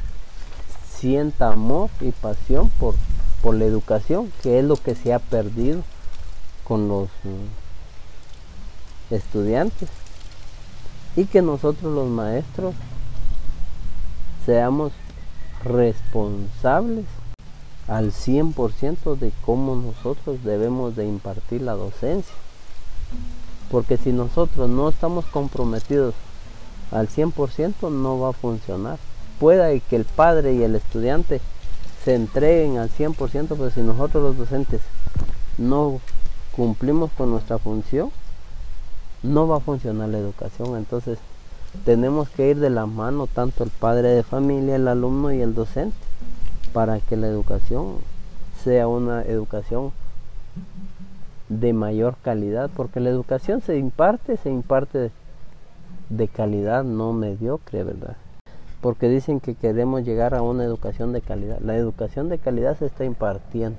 sienta 0.90 1.52
amor 1.52 1.90
y 2.00 2.10
pasión 2.10 2.70
por, 2.80 2.94
por 3.42 3.54
la 3.54 3.64
educación, 3.64 4.32
que 4.42 4.58
es 4.58 4.64
lo 4.64 4.76
que 4.76 4.94
se 4.94 5.12
ha 5.12 5.18
perdido 5.18 5.82
con 6.64 6.88
los 6.88 7.08
mm, 7.24 9.14
estudiantes. 9.14 9.88
Y 11.16 11.24
que 11.24 11.42
nosotros 11.42 11.92
los 11.92 12.08
maestros 12.08 12.74
seamos 14.44 14.92
responsables 15.64 17.06
al 17.88 18.12
100% 18.12 19.18
de 19.18 19.32
cómo 19.44 19.76
nosotros 19.76 20.44
debemos 20.44 20.94
de 20.94 21.06
impartir 21.06 21.62
la 21.62 21.72
docencia. 21.72 22.34
Porque 23.70 23.96
si 23.96 24.12
nosotros 24.12 24.68
no 24.68 24.88
estamos 24.88 25.24
comprometidos 25.26 26.14
al 26.90 27.08
100% 27.08 27.90
no 27.90 28.20
va 28.20 28.30
a 28.30 28.32
funcionar. 28.32 28.98
Pueda 29.40 29.78
que 29.80 29.96
el 29.96 30.04
padre 30.04 30.54
y 30.54 30.62
el 30.62 30.76
estudiante 30.76 31.40
se 32.04 32.14
entreguen 32.14 32.78
al 32.78 32.90
100%, 32.90 33.48
pero 33.48 33.70
si 33.70 33.80
nosotros 33.80 34.22
los 34.22 34.38
docentes 34.38 34.80
no 35.58 36.00
cumplimos 36.52 37.10
con 37.12 37.30
nuestra 37.30 37.58
función, 37.58 38.10
no 39.26 39.46
va 39.46 39.56
a 39.56 39.60
funcionar 39.60 40.08
la 40.08 40.18
educación. 40.18 40.76
Entonces, 40.76 41.18
tenemos 41.84 42.28
que 42.30 42.50
ir 42.50 42.58
de 42.58 42.70
la 42.70 42.86
mano 42.86 43.26
tanto 43.26 43.64
el 43.64 43.70
padre 43.70 44.08
de 44.08 44.22
familia, 44.22 44.76
el 44.76 44.88
alumno 44.88 45.32
y 45.32 45.40
el 45.40 45.54
docente 45.54 45.96
para 46.72 47.00
que 47.00 47.16
la 47.16 47.26
educación 47.26 47.96
sea 48.62 48.88
una 48.88 49.22
educación 49.22 49.92
de 51.48 51.72
mayor 51.72 52.16
calidad, 52.22 52.70
porque 52.74 53.00
la 53.00 53.10
educación 53.10 53.60
se 53.60 53.78
imparte, 53.78 54.36
se 54.36 54.50
imparte 54.50 55.10
de 56.08 56.28
calidad, 56.28 56.84
no 56.84 57.12
mediocre, 57.12 57.84
¿verdad? 57.84 58.16
Porque 58.80 59.08
dicen 59.08 59.40
que 59.40 59.54
queremos 59.54 60.04
llegar 60.04 60.34
a 60.34 60.42
una 60.42 60.64
educación 60.64 61.12
de 61.12 61.20
calidad. 61.20 61.58
La 61.60 61.76
educación 61.76 62.28
de 62.28 62.38
calidad 62.38 62.78
se 62.78 62.86
está 62.86 63.04
impartiendo. 63.04 63.78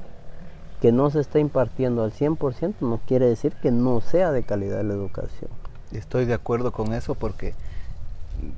Que 0.81 0.91
no 0.91 1.09
se 1.09 1.19
está 1.19 1.39
impartiendo 1.39 2.03
al 2.03 2.11
100% 2.11 2.75
no 2.81 2.99
quiere 3.07 3.25
decir 3.25 3.53
que 3.53 3.71
no 3.71 4.01
sea 4.01 4.31
de 4.31 4.43
calidad 4.43 4.83
la 4.83 4.93
educación. 4.93 5.49
Estoy 5.91 6.25
de 6.25 6.33
acuerdo 6.33 6.71
con 6.71 6.93
eso 6.93 7.15
porque 7.15 7.53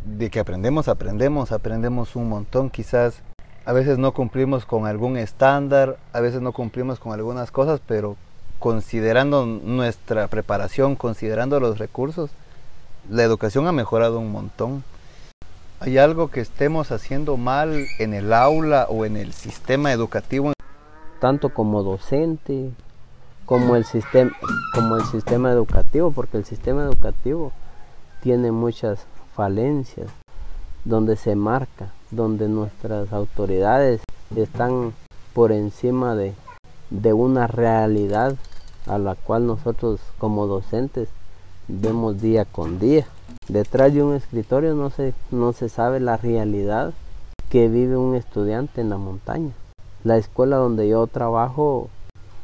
de 0.05 0.29
que 0.29 0.39
aprendemos, 0.39 0.88
aprendemos, 0.88 1.51
aprendemos 1.51 2.15
un 2.15 2.29
montón. 2.29 2.69
Quizás 2.69 3.21
a 3.65 3.73
veces 3.73 3.97
no 3.97 4.13
cumplimos 4.13 4.65
con 4.65 4.86
algún 4.86 5.17
estándar, 5.17 5.97
a 6.13 6.19
veces 6.19 6.41
no 6.41 6.51
cumplimos 6.51 6.99
con 6.99 7.13
algunas 7.13 7.51
cosas, 7.51 7.82
pero 7.86 8.17
considerando 8.58 9.45
nuestra 9.45 10.27
preparación, 10.27 10.95
considerando 10.95 11.60
los 11.60 11.77
recursos, 11.77 12.29
la 13.10 13.23
educación 13.23 13.67
ha 13.67 13.71
mejorado 13.71 14.19
un 14.19 14.32
montón. 14.32 14.84
¿Hay 15.79 15.97
algo 15.97 16.29
que 16.29 16.41
estemos 16.41 16.91
haciendo 16.91 17.38
mal 17.38 17.86
en 17.99 18.13
el 18.13 18.34
aula 18.34 18.88
o 18.89 19.05
en 19.05 19.15
el 19.15 19.34
sistema 19.34 19.93
educativo? 19.93 20.51
Tanto 21.19 21.49
como 21.49 21.84
docente, 21.84 22.71
como 23.45 23.75
el 23.75 23.86
sistema, 23.86 24.32
como 24.73 24.97
el 24.97 25.03
sistema 25.05 25.51
educativo, 25.51 26.12
porque 26.12 26.38
el 26.38 26.45
sistema 26.45 26.84
educativo 26.84 27.51
tiene 28.21 28.51
muchas 28.51 29.05
falencias, 29.36 30.08
donde 30.86 31.15
se 31.15 31.36
marca, 31.36 31.91
donde 32.12 32.47
nuestras 32.47 33.12
autoridades 33.12 34.01
están 34.36 34.93
por 35.34 35.51
encima 35.51 36.15
de, 36.15 36.34
de 36.89 37.13
una 37.13 37.47
realidad 37.47 38.36
a 38.86 38.97
la 38.97 39.15
cual 39.15 39.45
nosotros 39.45 39.99
como 40.17 40.47
docentes 40.47 41.10
vemos 41.67 42.21
día 42.21 42.45
con 42.45 42.79
día. 42.79 43.08
Detrás 43.47 43.93
de 43.93 44.03
un 44.03 44.15
escritorio 44.15 44.73
no 44.73 44.89
se, 44.89 45.13
no 45.32 45.53
se 45.53 45.69
sabe 45.69 45.99
la 45.99 46.17
realidad 46.17 46.93
que 47.49 47.67
vive 47.67 47.97
un 47.97 48.15
estudiante 48.15 48.82
en 48.82 48.89
la 48.89 48.97
montaña. 48.97 49.53
La 50.10 50.17
escuela 50.17 50.58
donde 50.58 50.89
yo 50.89 51.06
trabajo, 51.06 51.88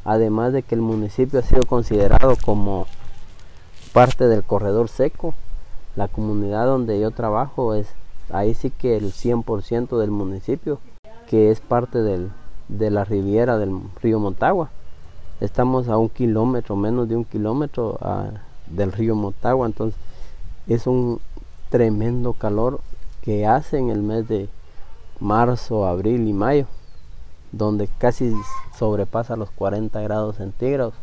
además 0.04 0.54
de 0.54 0.62
que 0.62 0.76
el 0.76 0.82
municipio 0.82 1.40
ha 1.40 1.42
sido 1.42 1.66
considerado 1.66 2.36
como 2.46 2.86
parte 3.92 4.28
del 4.28 4.44
corredor 4.44 4.88
seco, 4.88 5.34
la 5.96 6.08
comunidad 6.08 6.68
donde 6.68 7.00
yo 7.00 7.10
trabajo 7.10 7.74
es 7.74 7.88
ahí 8.30 8.54
sí 8.54 8.70
que 8.70 8.98
el 8.98 9.14
100% 9.14 9.98
del 9.98 10.12
municipio, 10.12 10.78
que 11.28 11.50
es 11.50 11.60
parte 11.60 12.04
del, 12.04 12.30
de 12.68 12.92
la 12.92 13.04
riviera 13.04 13.58
del 13.58 13.80
río 14.00 14.20
Montagua. 14.20 14.70
Estamos 15.42 15.88
a 15.88 15.98
un 15.98 16.10
kilómetro, 16.10 16.76
menos 16.76 17.10
de 17.10 17.16
un 17.16 17.26
kilómetro 17.26 17.98
del 18.68 18.92
río 18.92 19.16
Motagua, 19.16 19.66
entonces 19.66 20.00
es 20.68 20.86
un 20.86 21.20
tremendo 21.70 22.34
calor 22.34 22.80
que 23.24 23.48
hace 23.48 23.80
en 23.80 23.90
el 23.90 24.04
mes 24.04 24.28
de 24.28 24.50
marzo, 25.20 25.88
abril 25.88 26.28
y 26.28 26.34
mayo, 26.34 26.68
donde 27.56 27.88
casi 27.88 28.36
sobrepasa 28.78 29.38
los 29.38 29.50
40 29.52 30.02
grados 30.02 30.36
centígrados 30.36 30.94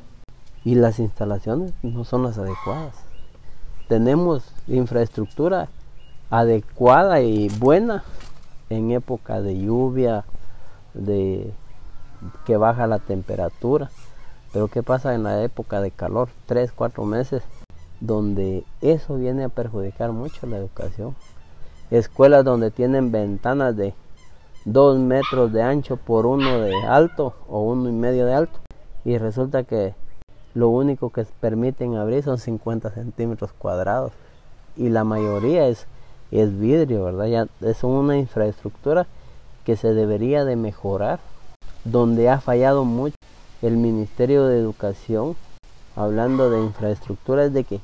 y 0.64 0.74
las 0.74 0.98
instalaciones 0.98 1.72
no 1.82 2.04
son 2.04 2.24
las 2.24 2.36
adecuadas. 2.36 2.94
Tenemos 3.88 4.44
infraestructura 4.68 5.68
adecuada 6.28 7.22
y 7.22 7.48
buena 7.48 8.04
en 8.68 8.90
época 8.90 9.40
de 9.40 9.58
lluvia, 9.58 10.24
de 10.92 11.52
que 12.44 12.58
baja 12.58 12.86
la 12.86 12.98
temperatura, 12.98 13.90
pero 14.52 14.68
¿qué 14.68 14.82
pasa 14.82 15.14
en 15.14 15.22
la 15.22 15.42
época 15.42 15.80
de 15.80 15.90
calor? 15.90 16.28
Tres, 16.44 16.70
cuatro 16.70 17.04
meses, 17.04 17.42
donde 18.00 18.64
eso 18.82 19.16
viene 19.16 19.44
a 19.44 19.48
perjudicar 19.48 20.12
mucho 20.12 20.46
la 20.46 20.58
educación. 20.58 21.16
Escuelas 21.90 22.44
donde 22.44 22.70
tienen 22.70 23.10
ventanas 23.10 23.74
de 23.74 23.94
dos 24.64 24.98
metros 24.98 25.52
de 25.52 25.62
ancho 25.62 25.96
por 25.96 26.26
uno 26.26 26.60
de 26.60 26.74
alto 26.86 27.34
o 27.48 27.62
uno 27.62 27.88
y 27.88 27.92
medio 27.92 28.26
de 28.26 28.34
alto. 28.34 28.58
Y 29.04 29.18
resulta 29.18 29.64
que 29.64 29.94
lo 30.54 30.68
único 30.68 31.10
que 31.10 31.24
permiten 31.40 31.96
abrir 31.96 32.22
son 32.22 32.38
50 32.38 32.90
centímetros 32.90 33.52
cuadrados. 33.52 34.12
Y 34.76 34.88
la 34.88 35.04
mayoría 35.04 35.66
es, 35.66 35.86
es 36.30 36.58
vidrio, 36.58 37.04
¿verdad? 37.04 37.26
Ya 37.26 37.68
es 37.68 37.84
una 37.84 38.18
infraestructura 38.18 39.06
que 39.64 39.76
se 39.76 39.94
debería 39.94 40.44
de 40.44 40.56
mejorar, 40.56 41.20
donde 41.84 42.28
ha 42.28 42.40
fallado 42.40 42.84
mucho 42.84 43.16
el 43.62 43.76
Ministerio 43.76 44.46
de 44.46 44.58
Educación, 44.58 45.36
hablando 45.94 46.50
de 46.50 46.60
infraestructura, 46.60 47.44
es 47.44 47.52
de 47.52 47.64
que 47.64 47.80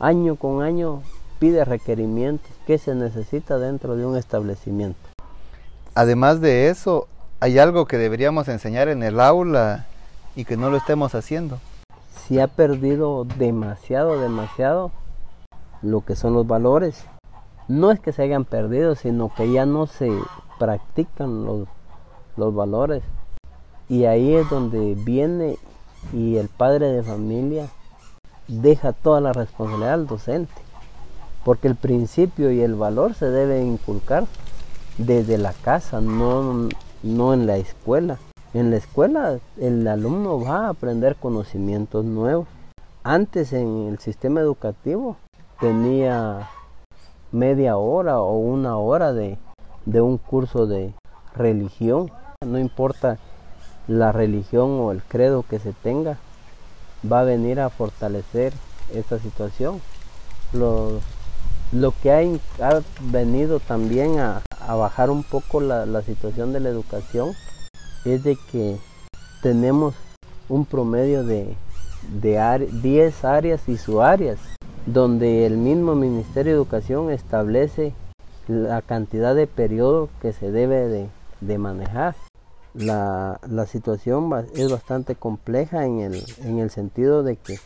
año 0.00 0.36
con 0.36 0.62
año 0.62 1.02
pide 1.38 1.64
requerimientos 1.64 2.50
que 2.66 2.78
se 2.78 2.94
necesita 2.94 3.58
dentro 3.58 3.96
de 3.96 4.06
un 4.06 4.16
establecimiento. 4.16 5.13
Además 5.96 6.40
de 6.40 6.70
eso, 6.70 7.06
hay 7.38 7.60
algo 7.60 7.86
que 7.86 7.98
deberíamos 7.98 8.48
enseñar 8.48 8.88
en 8.88 9.04
el 9.04 9.20
aula 9.20 9.86
y 10.34 10.44
que 10.44 10.56
no 10.56 10.68
lo 10.68 10.76
estemos 10.76 11.14
haciendo. 11.14 11.60
Se 12.26 12.42
ha 12.42 12.48
perdido 12.48 13.24
demasiado, 13.38 14.20
demasiado 14.20 14.90
lo 15.82 16.00
que 16.00 16.16
son 16.16 16.34
los 16.34 16.48
valores. 16.48 17.04
No 17.68 17.92
es 17.92 18.00
que 18.00 18.12
se 18.12 18.22
hayan 18.22 18.44
perdido, 18.44 18.96
sino 18.96 19.32
que 19.32 19.52
ya 19.52 19.66
no 19.66 19.86
se 19.86 20.10
practican 20.58 21.44
los, 21.44 21.68
los 22.36 22.52
valores. 22.52 23.04
Y 23.88 24.06
ahí 24.06 24.34
es 24.34 24.50
donde 24.50 24.96
viene 24.96 25.58
y 26.12 26.38
el 26.38 26.48
padre 26.48 26.88
de 26.88 27.04
familia 27.04 27.68
deja 28.48 28.92
toda 28.92 29.20
la 29.20 29.32
responsabilidad 29.32 29.94
al 29.94 30.06
docente. 30.08 30.52
Porque 31.44 31.68
el 31.68 31.76
principio 31.76 32.50
y 32.50 32.62
el 32.62 32.74
valor 32.74 33.14
se 33.14 33.26
debe 33.26 33.62
inculcar 33.62 34.24
desde 34.98 35.38
la 35.38 35.52
casa, 35.52 36.00
no, 36.00 36.68
no 37.02 37.34
en 37.34 37.46
la 37.46 37.56
escuela. 37.56 38.18
En 38.52 38.70
la 38.70 38.76
escuela 38.76 39.38
el 39.58 39.86
alumno 39.88 40.40
va 40.40 40.66
a 40.66 40.68
aprender 40.70 41.16
conocimientos 41.16 42.04
nuevos. 42.04 42.46
Antes 43.02 43.52
en 43.52 43.88
el 43.88 43.98
sistema 43.98 44.40
educativo 44.40 45.16
tenía 45.60 46.48
media 47.32 47.76
hora 47.76 48.20
o 48.20 48.38
una 48.38 48.76
hora 48.76 49.12
de, 49.12 49.38
de 49.86 50.00
un 50.00 50.18
curso 50.18 50.66
de 50.66 50.94
religión. 51.34 52.10
No 52.46 52.58
importa 52.58 53.18
la 53.88 54.12
religión 54.12 54.70
o 54.80 54.92
el 54.92 55.02
credo 55.02 55.42
que 55.42 55.58
se 55.58 55.72
tenga 55.72 56.18
va 57.10 57.20
a 57.20 57.24
venir 57.24 57.60
a 57.60 57.70
fortalecer 57.70 58.52
esta 58.92 59.18
situación. 59.18 59.80
Lo, 60.52 61.00
lo 61.72 61.92
que 62.02 62.12
ha, 62.12 62.20
ha, 62.66 62.82
venido 63.00 63.60
también 63.60 64.18
a, 64.18 64.42
a 64.60 64.74
bajar 64.74 65.10
un 65.10 65.22
poco 65.22 65.60
la, 65.60 65.86
la, 65.86 66.02
situación 66.02 66.52
de 66.52 66.60
la 66.60 66.68
educación 66.68 67.32
es 68.04 68.22
de 68.22 68.36
que 68.52 68.78
tenemos 69.42 69.94
un 70.48 70.64
promedio 70.66 71.24
de, 71.24 71.56
de 72.20 72.68
10 72.82 73.24
áreas 73.24 73.68
y 73.68 73.76
subáreas, 73.76 74.38
donde 74.86 75.46
el 75.46 75.56
mismo 75.56 75.94
Ministerio 75.94 76.52
de 76.52 76.58
Educación 76.58 77.10
establece 77.10 77.94
la 78.46 78.82
cantidad 78.82 79.34
de 79.34 79.46
periodo 79.46 80.08
que 80.20 80.32
se 80.32 80.50
debe 80.50 80.88
de, 80.88 81.08
de 81.40 81.58
manejar. 81.58 82.14
La, 82.74 83.40
la 83.48 83.66
situación 83.66 84.30
es 84.54 84.70
bastante 84.70 85.14
compleja 85.14 85.86
en 85.86 86.00
el, 86.00 86.24
en 86.42 86.58
el 86.58 86.70
sentido 86.70 87.22
de 87.22 87.36
que 87.36 87.58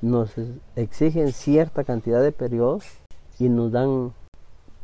nos 0.00 0.30
exigen 0.76 1.32
cierta 1.32 1.84
cantidad 1.84 2.22
de 2.22 2.32
periodos 2.32 2.84
y 3.38 3.48
nos 3.48 3.72
dan 3.72 4.12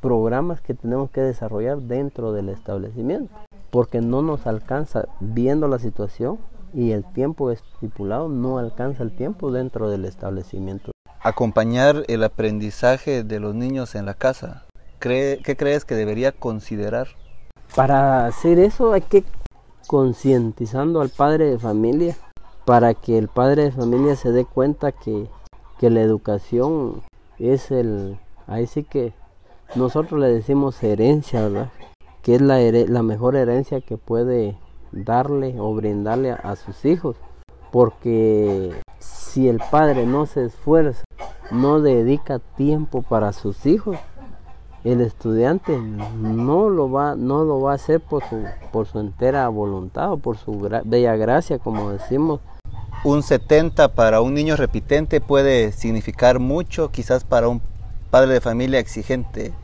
programas 0.00 0.60
que 0.60 0.74
tenemos 0.74 1.10
que 1.10 1.20
desarrollar 1.20 1.78
dentro 1.78 2.32
del 2.32 2.48
establecimiento 2.48 3.32
porque 3.72 4.02
no 4.02 4.20
nos 4.20 4.46
alcanza 4.46 5.08
viendo 5.20 5.66
la 5.66 5.78
situación 5.78 6.38
y 6.74 6.92
el 6.92 7.04
tiempo 7.12 7.50
estipulado 7.50 8.28
no 8.28 8.58
alcanza 8.58 9.02
el 9.02 9.16
tiempo 9.16 9.50
dentro 9.50 9.88
del 9.88 10.04
establecimiento. 10.04 10.92
Acompañar 11.20 12.04
el 12.08 12.22
aprendizaje 12.22 13.24
de 13.24 13.40
los 13.40 13.54
niños 13.54 13.94
en 13.94 14.04
la 14.04 14.14
casa. 14.14 14.66
¿Qué 14.98 15.40
crees 15.56 15.86
que 15.86 15.94
debería 15.94 16.32
considerar? 16.32 17.08
Para 17.74 18.26
hacer 18.26 18.58
eso 18.58 18.92
hay 18.92 19.00
que 19.00 19.24
concientizando 19.86 21.00
al 21.00 21.08
padre 21.08 21.46
de 21.46 21.58
familia 21.58 22.14
para 22.66 22.92
que 22.92 23.16
el 23.16 23.28
padre 23.28 23.64
de 23.64 23.72
familia 23.72 24.16
se 24.16 24.32
dé 24.32 24.44
cuenta 24.44 24.92
que, 24.92 25.28
que 25.78 25.88
la 25.88 26.02
educación 26.02 27.02
es 27.38 27.70
el, 27.70 28.18
ahí 28.46 28.66
sí 28.66 28.84
que 28.84 29.12
nosotros 29.74 30.20
le 30.20 30.28
decimos 30.28 30.82
herencia, 30.82 31.42
¿verdad? 31.42 31.70
Que 32.22 32.36
es 32.36 32.40
la, 32.40 33.02
mejor 33.02 33.36
herencia 33.36 33.80
que 33.80 33.96
puede 33.96 34.56
darle 34.92 35.56
o 35.58 35.74
brindarle 35.74 36.32
a, 36.32 36.36
a 36.36 36.56
sus 36.56 36.84
hijos. 36.84 37.16
Porque 37.70 38.72
si 38.98 39.48
el 39.48 39.60
padre 39.70 40.06
no 40.06 40.26
se 40.26 40.44
esfuerza, 40.44 41.04
no 41.50 41.80
dedica 41.80 42.38
tiempo 42.38 43.02
para 43.02 43.32
sus 43.32 43.66
hijos, 43.66 43.96
el 44.84 45.00
estudiante 45.00 45.78
no 45.78 46.68
lo 46.68 46.90
va, 46.90 47.14
no 47.14 47.44
lo 47.44 47.60
va 47.60 47.72
a 47.72 47.74
hacer 47.76 48.00
por 48.00 48.24
su, 48.24 48.44
por 48.72 48.86
su 48.86 48.98
entera 48.98 49.48
voluntad 49.48 50.12
o 50.12 50.16
por 50.16 50.36
su 50.36 50.58
bella 50.84 51.16
gracia, 51.16 51.58
como 51.58 51.90
decimos. 51.90 52.40
Un 53.04 53.22
70 53.22 53.94
para 53.94 54.20
un 54.20 54.34
niño 54.34 54.56
repitente 54.56 55.20
puede 55.20 55.72
significar 55.72 56.38
mucho, 56.38 56.90
quizás 56.90 57.24
para 57.24 57.48
un 57.48 57.60
padre 58.12 58.34
de 58.34 58.40
familia 58.42 58.78
exigente 58.78 59.54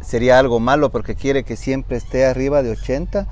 sería 0.00 0.40
algo 0.40 0.58
malo 0.58 0.90
porque 0.90 1.14
quiere 1.14 1.44
que 1.44 1.54
siempre 1.54 1.96
esté 1.96 2.26
arriba 2.26 2.64
de 2.64 2.72
80. 2.72 3.28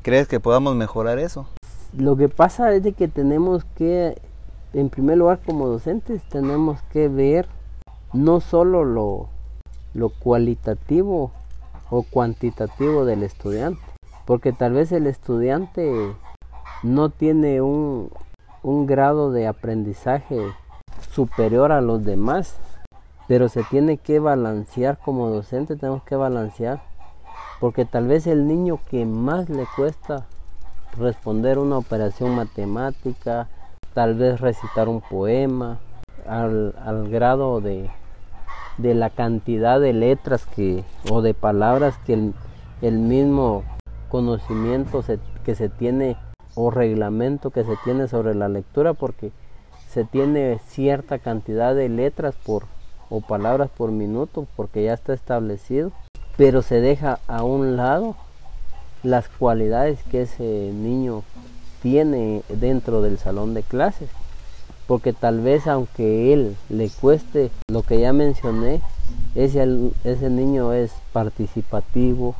¿Crees 0.00 0.26
que 0.26 0.40
podamos 0.40 0.74
mejorar 0.74 1.18
eso? 1.18 1.46
Lo 1.92 2.16
que 2.16 2.30
pasa 2.30 2.72
es 2.72 2.82
de 2.82 2.94
que 2.94 3.08
tenemos 3.08 3.66
que, 3.76 4.18
en 4.72 4.88
primer 4.88 5.18
lugar 5.18 5.40
como 5.44 5.68
docentes, 5.68 6.22
tenemos 6.30 6.80
que 6.94 7.08
ver 7.08 7.46
no 8.14 8.40
solo 8.40 8.86
lo, 8.86 9.28
cualitativo 10.18 11.30
o 11.90 12.04
cuantitativo 12.04 13.04
del 13.04 13.22
estudiante, 13.22 13.82
porque 14.24 14.54
tal 14.54 14.72
vez 14.72 14.92
el 14.92 15.06
estudiante 15.06 15.92
no 16.82 17.10
tiene 17.10 17.60
un 17.60 18.10
grado 18.86 19.30
de 19.30 19.46
aprendizaje 19.46 20.40
superior 21.10 21.70
a 21.70 21.82
los 21.82 22.02
demás, 22.02 22.56
pero 23.28 23.48
se 23.48 23.62
tiene 23.64 23.96
que 23.96 24.18
balancear 24.18 24.98
como 24.98 25.30
docente, 25.30 25.76
tenemos 25.76 26.02
que 26.02 26.16
balancear, 26.16 26.82
porque 27.60 27.84
tal 27.84 28.06
vez 28.06 28.26
el 28.26 28.46
niño 28.46 28.80
que 28.90 29.06
más 29.06 29.48
le 29.48 29.66
cuesta 29.76 30.26
responder 30.98 31.58
una 31.58 31.78
operación 31.78 32.34
matemática, 32.36 33.48
tal 33.94 34.14
vez 34.14 34.40
recitar 34.40 34.88
un 34.88 35.00
poema, 35.00 35.78
al, 36.26 36.74
al 36.84 37.08
grado 37.08 37.60
de, 37.60 37.90
de 38.78 38.94
la 38.94 39.10
cantidad 39.10 39.80
de 39.80 39.92
letras 39.92 40.46
que 40.46 40.84
o 41.10 41.22
de 41.22 41.34
palabras 41.34 41.96
que 42.06 42.32
el, 42.82 42.98
mismo 42.98 43.62
conocimiento 44.08 45.04
que 45.44 45.54
se 45.54 45.68
tiene 45.68 46.16
o 46.54 46.70
reglamento 46.70 47.50
que 47.50 47.64
se 47.64 47.76
tiene 47.84 48.08
sobre 48.08 48.34
la 48.34 48.48
lectura 48.48 48.94
porque 48.94 49.32
se 49.88 50.04
tiene 50.04 50.58
cierta 50.66 51.18
cantidad 51.18 51.74
de 51.74 51.88
letras 51.88 52.34
por 52.44 52.66
o 53.10 53.20
palabras 53.20 53.70
por 53.76 53.90
minuto 53.90 54.46
porque 54.56 54.84
ya 54.84 54.94
está 54.94 55.12
establecido. 55.12 55.92
Pero 56.36 56.62
se 56.62 56.80
deja 56.80 57.20
a 57.28 57.44
un 57.44 57.76
lado 57.76 58.16
las 59.02 59.28
cualidades 59.28 60.02
que 60.10 60.22
ese 60.22 60.72
niño 60.72 61.22
tiene 61.82 62.42
dentro 62.48 63.02
del 63.02 63.18
salón 63.18 63.54
de 63.54 63.62
clases. 63.62 64.08
Porque 64.86 65.12
tal 65.12 65.40
vez 65.40 65.66
aunque 65.66 66.32
él 66.32 66.56
le 66.68 66.90
cueste 66.90 67.50
lo 67.68 67.82
que 67.82 68.00
ya 68.00 68.12
mencioné, 68.12 68.80
ese, 69.34 69.90
ese 70.04 70.30
niño 70.30 70.72
es 70.72 70.92
participativo, 71.12 72.34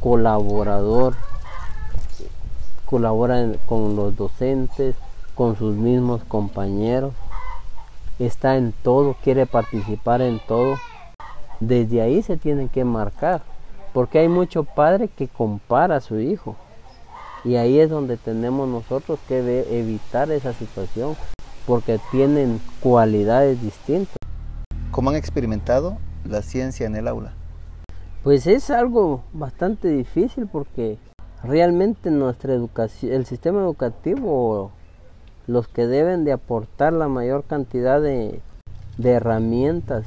colaborador, 0.00 1.14
colabora 2.86 3.52
con 3.66 3.96
los 3.96 4.16
docentes, 4.16 4.94
con 5.34 5.56
sus 5.56 5.74
mismos 5.74 6.22
compañeros, 6.24 7.12
está 8.18 8.56
en 8.56 8.72
todo, 8.82 9.16
quiere 9.22 9.46
participar 9.46 10.22
en 10.22 10.40
todo. 10.46 10.76
Desde 11.60 12.02
ahí 12.02 12.22
se 12.22 12.36
tiene 12.36 12.68
que 12.68 12.84
marcar, 12.84 13.42
porque 13.92 14.18
hay 14.18 14.28
mucho 14.28 14.64
padre 14.64 15.08
que 15.08 15.28
compara 15.28 15.96
a 15.96 16.00
su 16.00 16.20
hijo. 16.20 16.56
Y 17.44 17.56
ahí 17.56 17.78
es 17.78 17.90
donde 17.90 18.16
tenemos 18.16 18.68
nosotros 18.68 19.18
que 19.28 19.38
evitar 19.78 20.30
esa 20.30 20.52
situación 20.52 21.16
porque 21.66 21.98
tienen 22.10 22.60
cualidades 22.80 23.60
distintas. 23.60 24.16
¿Cómo 24.90 25.10
han 25.10 25.16
experimentado 25.16 25.98
la 26.24 26.42
ciencia 26.42 26.86
en 26.86 26.96
el 26.96 27.08
aula? 27.08 27.32
Pues 28.22 28.46
es 28.46 28.70
algo 28.70 29.22
bastante 29.32 29.88
difícil 29.88 30.46
porque 30.46 30.98
realmente 31.42 32.10
nuestra 32.10 32.54
educación, 32.54 33.12
el 33.12 33.26
sistema 33.26 33.60
educativo, 33.60 34.72
los 35.46 35.68
que 35.68 35.86
deben 35.86 36.24
de 36.24 36.32
aportar 36.32 36.92
la 36.92 37.08
mayor 37.08 37.44
cantidad 37.44 38.00
de, 38.00 38.40
de 38.98 39.10
herramientas 39.10 40.04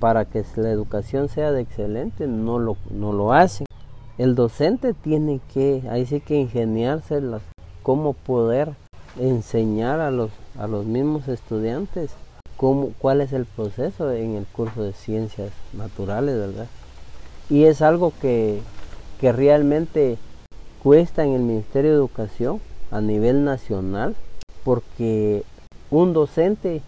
para 0.00 0.24
que 0.24 0.44
la 0.56 0.70
educación 0.70 1.28
sea 1.28 1.52
de 1.52 1.60
excelente, 1.60 2.26
no 2.26 2.58
lo, 2.58 2.76
no 2.90 3.12
lo 3.12 3.32
hacen. 3.32 3.66
El 4.18 4.34
docente 4.34 4.94
tiene 4.94 5.40
que, 5.52 5.84
ahí 5.90 6.06
sí 6.06 6.20
que 6.20 6.36
ingeniárselas, 6.36 7.42
cómo 7.82 8.12
poder 8.12 8.72
enseñar 9.18 10.00
a 10.00 10.10
los, 10.10 10.30
a 10.58 10.66
los 10.66 10.84
mismos 10.86 11.28
estudiantes 11.28 12.10
cómo, 12.56 12.92
cuál 12.98 13.20
es 13.20 13.32
el 13.32 13.44
proceso 13.44 14.12
en 14.12 14.34
el 14.36 14.46
curso 14.46 14.82
de 14.82 14.92
ciencias 14.92 15.50
naturales, 15.72 16.36
¿verdad? 16.36 16.66
Y 17.50 17.64
es 17.64 17.82
algo 17.82 18.12
que, 18.20 18.60
que 19.20 19.32
realmente 19.32 20.18
cuesta 20.82 21.24
en 21.24 21.32
el 21.32 21.42
Ministerio 21.42 21.90
de 21.90 21.96
Educación 21.96 22.60
a 22.90 23.00
nivel 23.00 23.44
nacional, 23.44 24.14
porque 24.64 25.44
un 25.90 26.12
docente 26.12 26.82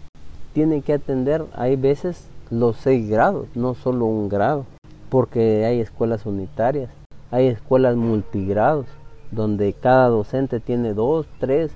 tiene 0.53 0.81
que 0.81 0.93
atender, 0.93 1.45
hay 1.53 1.75
veces, 1.75 2.27
los 2.49 2.77
seis 2.77 3.09
grados, 3.09 3.47
no 3.55 3.73
solo 3.73 4.05
un 4.05 4.29
grado, 4.29 4.65
porque 5.09 5.65
hay 5.65 5.79
escuelas 5.79 6.25
unitarias, 6.25 6.89
hay 7.31 7.47
escuelas 7.47 7.95
multigrados, 7.95 8.85
donde 9.31 9.73
cada 9.73 10.07
docente 10.09 10.59
tiene 10.59 10.93
dos, 10.93 11.25
tres 11.39 11.71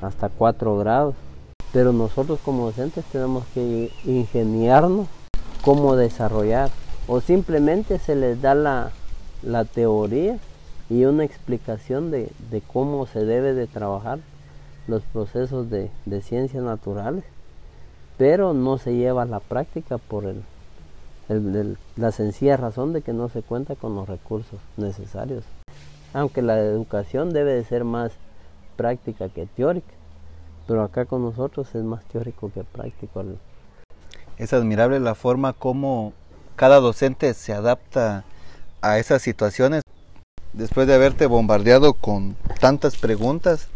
hasta 0.00 0.28
4 0.28 0.78
grados. 0.78 1.14
Pero 1.72 1.92
nosotros 1.92 2.38
como 2.44 2.66
docentes 2.66 3.04
tenemos 3.06 3.44
que 3.54 3.90
ingeniarnos 4.04 5.06
cómo 5.62 5.96
desarrollar. 5.96 6.70
O 7.06 7.20
simplemente 7.20 7.98
se 7.98 8.16
les 8.16 8.40
da 8.40 8.54
la, 8.54 8.90
la 9.42 9.64
teoría 9.64 10.38
y 10.90 11.04
una 11.04 11.24
explicación 11.24 12.10
de, 12.10 12.30
de, 12.50 12.60
cómo 12.60 13.06
se 13.06 13.24
debe 13.24 13.54
de 13.54 13.66
trabajar 13.66 14.18
los 14.88 15.02
procesos 15.02 15.70
de, 15.70 15.90
de, 16.06 16.22
ciencias 16.22 16.64
naturales, 16.64 17.24
pero 18.16 18.54
no 18.54 18.78
se 18.78 18.96
lleva 18.96 19.22
a 19.22 19.26
la 19.26 19.38
práctica 19.38 19.98
por 19.98 20.24
el, 20.24 21.76
la 21.96 22.10
sencilla 22.10 22.56
razón 22.56 22.92
de 22.92 23.02
que 23.02 23.12
no 23.12 23.28
se 23.28 23.42
cuenta 23.42 23.76
con 23.76 23.94
los 23.94 24.08
recursos 24.08 24.58
necesarios. 24.76 25.44
Aunque 26.14 26.42
la 26.42 26.58
educación 26.58 27.32
debe 27.32 27.52
de 27.52 27.64
ser 27.64 27.84
más 27.84 28.12
práctica 28.76 29.28
que 29.28 29.46
teórica. 29.46 29.92
Pero 30.66 30.82
acá 30.82 31.04
con 31.04 31.22
nosotros 31.22 31.74
es 31.74 31.82
más 31.82 32.04
teórico 32.06 32.50
que 32.52 32.64
práctico. 32.64 33.22
Es 34.38 34.52
admirable 34.52 35.00
la 35.00 35.14
forma 35.14 35.52
como 35.52 36.12
cada 36.56 36.80
docente 36.80 37.34
se 37.34 37.52
adapta 37.52 38.24
a 38.80 38.98
esas 38.98 39.20
situaciones. 39.20 39.82
Después 40.52 40.86
de 40.86 40.94
haberte 40.94 41.26
bombardeado 41.26 41.94
con 41.94 42.36
tantas 42.60 42.96
preguntas, 42.96 43.68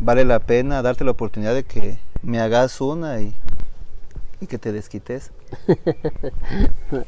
vale 0.00 0.24
la 0.24 0.40
pena 0.40 0.82
darte 0.82 1.04
la 1.04 1.12
oportunidad 1.12 1.54
de 1.54 1.64
que 1.64 1.98
me 2.22 2.40
hagas 2.40 2.80
una 2.80 3.20
y, 3.20 3.34
y 4.40 4.46
que 4.46 4.58
te 4.58 4.72
desquites. 4.72 5.32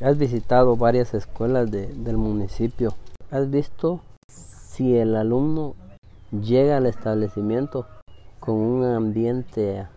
Has 0.00 0.16
visitado 0.18 0.76
varias 0.76 1.14
escuelas 1.14 1.70
de, 1.70 1.88
del 1.88 2.16
municipio. 2.16 2.94
¿Has 3.30 3.50
visto 3.50 4.00
si 4.28 4.96
el 4.96 5.16
alumno 5.16 5.74
llega 6.30 6.76
al 6.76 6.86
establecimiento 6.86 7.86
con 8.38 8.54
un 8.54 8.84
ambiente 8.84 9.80
a 9.80 9.88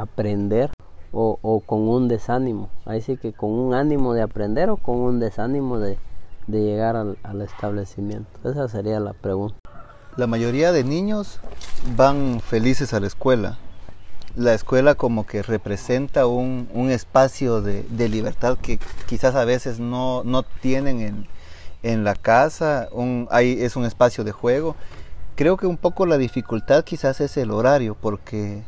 aprender 0.00 0.70
o, 1.12 1.62
con 1.66 1.88
un 1.88 2.08
desánimo. 2.08 2.70
Ahí 2.86 3.00
sí 3.00 3.16
que 3.16 3.32
con 3.32 3.50
un 3.50 3.74
ánimo 3.74 4.14
de 4.14 4.22
aprender 4.22 4.70
o 4.70 4.76
con 4.76 4.96
un 4.96 5.20
desánimo 5.20 5.78
de, 5.78 5.98
llegar 6.48 6.96
al, 6.96 7.42
establecimiento. 7.42 8.48
Esa 8.48 8.68
sería 8.68 8.98
la 8.98 9.12
pregunta. 9.12 9.61
La 10.16 10.26
mayoría 10.26 10.72
de 10.72 10.84
niños 10.84 11.40
van 11.96 12.40
felices 12.40 12.92
a 12.92 13.00
la 13.00 13.06
escuela. 13.06 13.58
La 14.36 14.54
escuela 14.54 14.94
como 14.94 15.26
que 15.26 15.42
representa 15.42 16.26
un, 16.26 16.68
espacio 16.90 17.60
de, 17.62 18.08
libertad 18.08 18.58
que 18.58 18.78
quizás 19.06 19.34
a 19.34 19.44
veces 19.44 19.78
no, 19.78 20.22
tienen 20.60 21.26
en, 21.82 22.04
la 22.04 22.14
casa. 22.14 22.88
Un, 22.92 23.28
es 23.32 23.76
un 23.76 23.84
espacio 23.84 24.24
de 24.24 24.32
juego 24.32 24.76
Creo 25.34 25.56
que 25.56 25.66
un 25.66 25.78
poco 25.78 26.04
la 26.04 26.18
dificultad 26.18 26.84
quizás 26.84 27.22
es 27.22 27.38
el 27.38 27.52
horario, 27.52 27.96
porque 27.98 28.62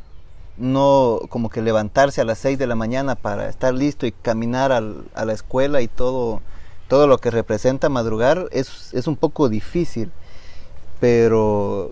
no 0.56 1.20
como 1.28 1.50
que 1.50 1.60
levantarse 1.60 2.22
a 2.22 2.24
las 2.24 2.38
6 2.38 2.58
de 2.58 2.66
la 2.66 2.74
mañana 2.74 3.16
para 3.16 3.48
estar 3.50 3.74
listo 3.74 4.06
y 4.06 4.12
caminar 4.12 4.72
al, 4.72 5.04
a 5.14 5.26
la 5.26 5.34
escuela 5.34 5.82
y 5.82 5.88
todo, 5.88 6.40
todo 6.88 7.06
lo 7.06 7.18
que 7.18 7.30
representa 7.30 7.90
madrugar 7.90 8.48
es, 8.50 8.94
es 8.94 9.06
un 9.06 9.16
poco 9.16 9.50
difícil. 9.50 10.10
Pero 11.04 11.90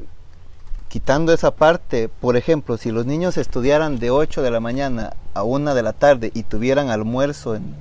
quitando 0.88 1.34
esa 1.34 1.50
parte, 1.50 2.08
por 2.08 2.38
ejemplo, 2.38 2.78
si 2.78 2.90
los 2.90 3.04
niños 3.04 3.36
estudiaran 3.36 3.98
de 3.98 4.10
8 4.10 4.40
de 4.40 4.50
la 4.50 4.58
mañana 4.58 5.12
a 5.34 5.42
1 5.42 5.74
de 5.74 5.82
la 5.82 5.92
tarde 5.92 6.30
y 6.32 6.44
tuvieran 6.44 6.88
almuerzo 6.88 7.54
en, 7.54 7.74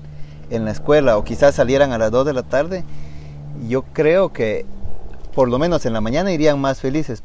en 0.49 0.65
la 0.65 0.71
escuela 0.71 1.17
o 1.17 1.23
quizás 1.23 1.55
salieran 1.55 1.93
a 1.93 1.97
las 1.97 2.11
2 2.11 2.25
de 2.25 2.33
la 2.33 2.43
tarde, 2.43 2.83
yo 3.69 3.83
creo 3.93 4.33
que 4.33 4.65
por 5.33 5.47
lo 5.47 5.57
menos 5.57 5.85
en 5.85 5.93
la 5.93 6.01
mañana 6.01 6.33
irían 6.33 6.59
más 6.59 6.81
felices. 6.81 7.23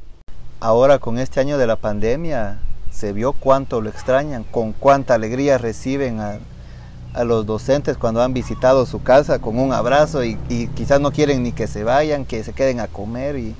Ahora 0.60 1.00
con 1.00 1.18
este 1.18 1.40
año 1.40 1.58
de 1.58 1.66
la 1.66 1.74
pandemia 1.74 2.60
se 2.92 3.12
vio 3.12 3.32
cuánto 3.32 3.80
lo 3.80 3.90
extrañan, 3.90 4.44
con 4.44 4.72
cuánta 4.72 5.14
alegría 5.14 5.58
reciben 5.58 6.20
a, 6.20 6.38
a 7.12 7.24
los 7.24 7.44
docentes 7.44 7.96
cuando 7.96 8.22
han 8.22 8.32
visitado 8.32 8.86
su 8.86 9.02
casa 9.02 9.40
con 9.40 9.58
un 9.58 9.72
abrazo 9.72 10.22
y, 10.22 10.36
quizás 10.76 11.00
no 11.00 11.10
quieren 11.10 11.42
ni 11.42 11.50
que 11.50 11.66
se 11.66 11.82
vayan, 11.82 12.24
que 12.24 12.44
se 12.44 12.52
queden 12.52 12.78
a 12.78 12.86
comer 12.86 13.36
y 13.36 13.56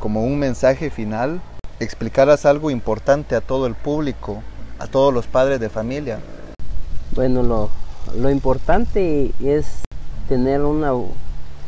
como 0.00 0.24
un 0.24 0.38
mensaje 0.38 0.90
final, 0.90 1.42
explicaras 1.78 2.46
algo 2.46 2.70
importante 2.70 3.36
a 3.36 3.42
todo 3.42 3.66
el 3.66 3.74
público, 3.74 4.42
a 4.78 4.86
todos 4.86 5.12
los 5.12 5.26
padres 5.26 5.60
de 5.60 5.68
familia. 5.68 6.18
Bueno, 7.14 7.42
lo, 7.42 7.68
lo 8.16 8.30
importante 8.30 9.32
es 9.44 9.82
tener 10.28 10.62
una 10.62 10.92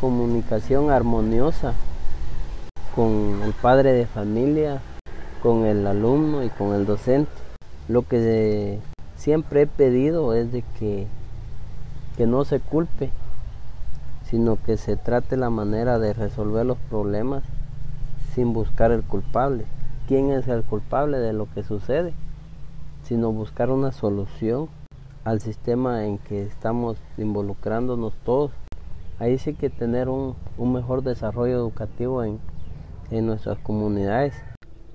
comunicación 0.01 0.91
armoniosa 0.91 1.75
con 2.97 3.43
el 3.45 3.53
padre 3.53 3.93
de 3.93 4.07
familia, 4.07 4.81
con 5.43 5.67
el 5.67 5.87
alumno 5.87 6.43
y 6.43 6.49
con 6.49 6.75
el 6.75 6.87
docente. 6.87 7.31
Lo 7.87 8.03
que 8.03 8.79
siempre 9.17 9.63
he 9.63 9.67
pedido 9.67 10.35
es 10.35 10.51
de 10.53 10.65
que, 10.79 11.07
que 12.17 12.27
no 12.27 12.47
se 12.47 12.61
culpe, 12.61 13.11
sino 14.25 14.57
que 14.65 14.79
se 14.79 14.97
trate 14.97 15.37
la 15.37 15.51
manera 15.51 15.99
de 15.99 16.15
resolver 16.15 16.65
los 16.65 16.79
problemas 16.89 17.43
sin 18.35 18.53
buscar 18.53 18.91
el 18.93 19.03
culpable. 19.03 19.65
¿Quién 20.09 20.31
es 20.31 20.49
el 20.49 20.63
culpable 20.65 21.19
de 21.19 21.33
lo 21.33 21.51
que 21.53 21.63
sucede? 21.63 22.15
Sino 23.03 23.33
buscar 23.33 23.71
una 23.71 23.93
solución 23.93 24.69
al 25.25 25.41
sistema 25.41 26.05
en 26.07 26.19
que 26.19 26.43
estamos 26.43 26.97
involucrándonos 27.19 28.15
todos. 28.25 28.51
Ahí 29.19 29.39
sí 29.39 29.55
que 29.55 29.71
tener 29.71 30.09
un, 30.09 30.37
mejor 30.59 31.03
desarrollo 31.03 31.55
educativo 31.55 32.25
en, 32.25 32.41
en 33.11 33.27
nuestras 33.27 33.59
comunidades 33.59 34.35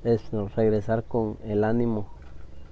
es 0.04 0.22
regresar 0.56 1.04
con 1.04 1.38
el 1.44 1.64
ánimo 1.64 2.08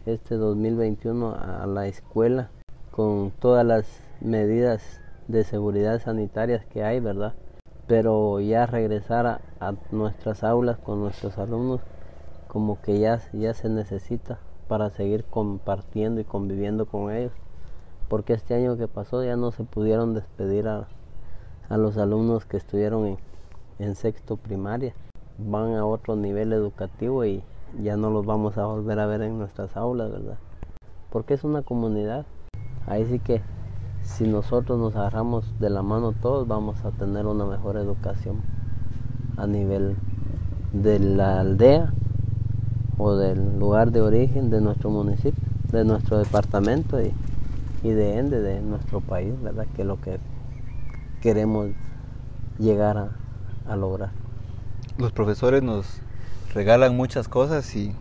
este 0.06 0.36
2021 0.36 1.36
a 1.36 1.66
la 1.66 1.88
escuela 1.88 2.50
con 2.92 3.32
todas 3.32 3.66
las 3.66 3.86
medidas 4.22 5.02
de 5.28 5.44
seguridad 5.44 6.02
sanitarias 6.02 6.66
que 6.66 6.84
hay, 6.84 7.02
¿verdad? 7.02 7.34
Pero 7.88 8.40
ya 8.40 8.66
regresar 8.66 9.42
a, 9.60 9.74
nuestras 9.92 10.44
aulas 10.44 10.78
con 10.80 11.00
nuestros 11.00 11.38
alumnos 11.38 11.82
como 12.48 12.82
que 12.82 13.00
ya, 13.00 13.20
ya 13.34 13.54
se 13.54 13.70
necesita 13.70 14.40
para 14.68 14.90
seguir 14.90 15.26
compartiendo 15.26 16.22
y 16.22 16.24
conviviendo 16.24 16.88
con 16.88 17.12
ellos. 17.12 17.34
Porque 18.08 18.34
este 18.34 18.56
año 18.56 18.78
que 18.78 18.88
pasó 18.88 19.24
ya 19.24 19.36
no 19.36 19.52
se 19.52 19.64
pudieron 19.64 20.14
despedir 20.14 20.68
a, 20.68 20.88
los 21.70 21.98
alumnos 21.98 22.46
que 22.46 22.58
estuvieron 22.58 23.06
en, 23.06 23.18
en 23.80 23.96
sexto 23.96 24.38
primaria. 24.38 24.94
Van 25.38 25.74
a 25.76 25.86
otro 25.86 26.16
nivel 26.16 26.54
educativo 26.54 27.26
y 27.26 27.44
ya 27.82 27.98
no 27.98 28.10
los 28.10 28.26
vamos 28.26 28.58
a 28.58 28.66
volver 28.66 29.00
a 29.00 29.06
ver 29.06 29.22
en 29.22 29.38
nuestras 29.38 29.76
aulas, 29.76 30.12
¿verdad? 30.12 30.38
Porque 31.12 31.34
es 31.34 31.44
una 31.44 31.62
comunidad. 31.62 32.26
Ahí 32.88 33.06
sí 33.06 33.20
que 33.20 33.42
si 34.06 34.26
nosotros 34.26 34.80
nos 34.80 34.96
agarramos 34.96 35.46
de 35.60 35.70
la 35.70 35.82
mano 35.82 36.14
todos 36.14 36.48
vamos 36.48 36.84
a 36.86 36.92
tener 36.92 37.26
una 37.26 37.46
mejor 37.46 37.76
educación 37.76 38.38
a 39.36 39.48
nivel 39.48 39.98
de 40.72 41.00
la 41.00 41.42
aldea 41.42 41.92
o 42.98 43.16
del 43.16 43.60
lugar 43.60 43.92
de 43.92 44.02
origen 44.02 44.50
de 44.50 44.62
nuestro 44.62 44.90
municipio, 44.90 45.44
de 45.72 45.84
nuestro 45.84 46.18
departamento 46.18 47.02
y, 47.02 47.12
de 47.84 48.18
ende 48.18 48.42
de 48.42 48.62
nuestro 48.62 49.00
país, 49.00 49.34
¿verdad? 49.44 49.68
Que 49.76 49.84
es 49.84 49.88
lo 49.88 50.02
que 50.02 50.20
queremos 51.22 51.70
llegar 52.58 52.98
a, 52.98 53.10
a 53.68 53.76
lograr. 53.76 54.12
Los 54.98 55.12
profesores 55.12 55.62
nos 55.62 56.00
regalan 56.54 56.96
muchas 56.96 57.28
cosas 57.28 57.76
y 57.76 57.94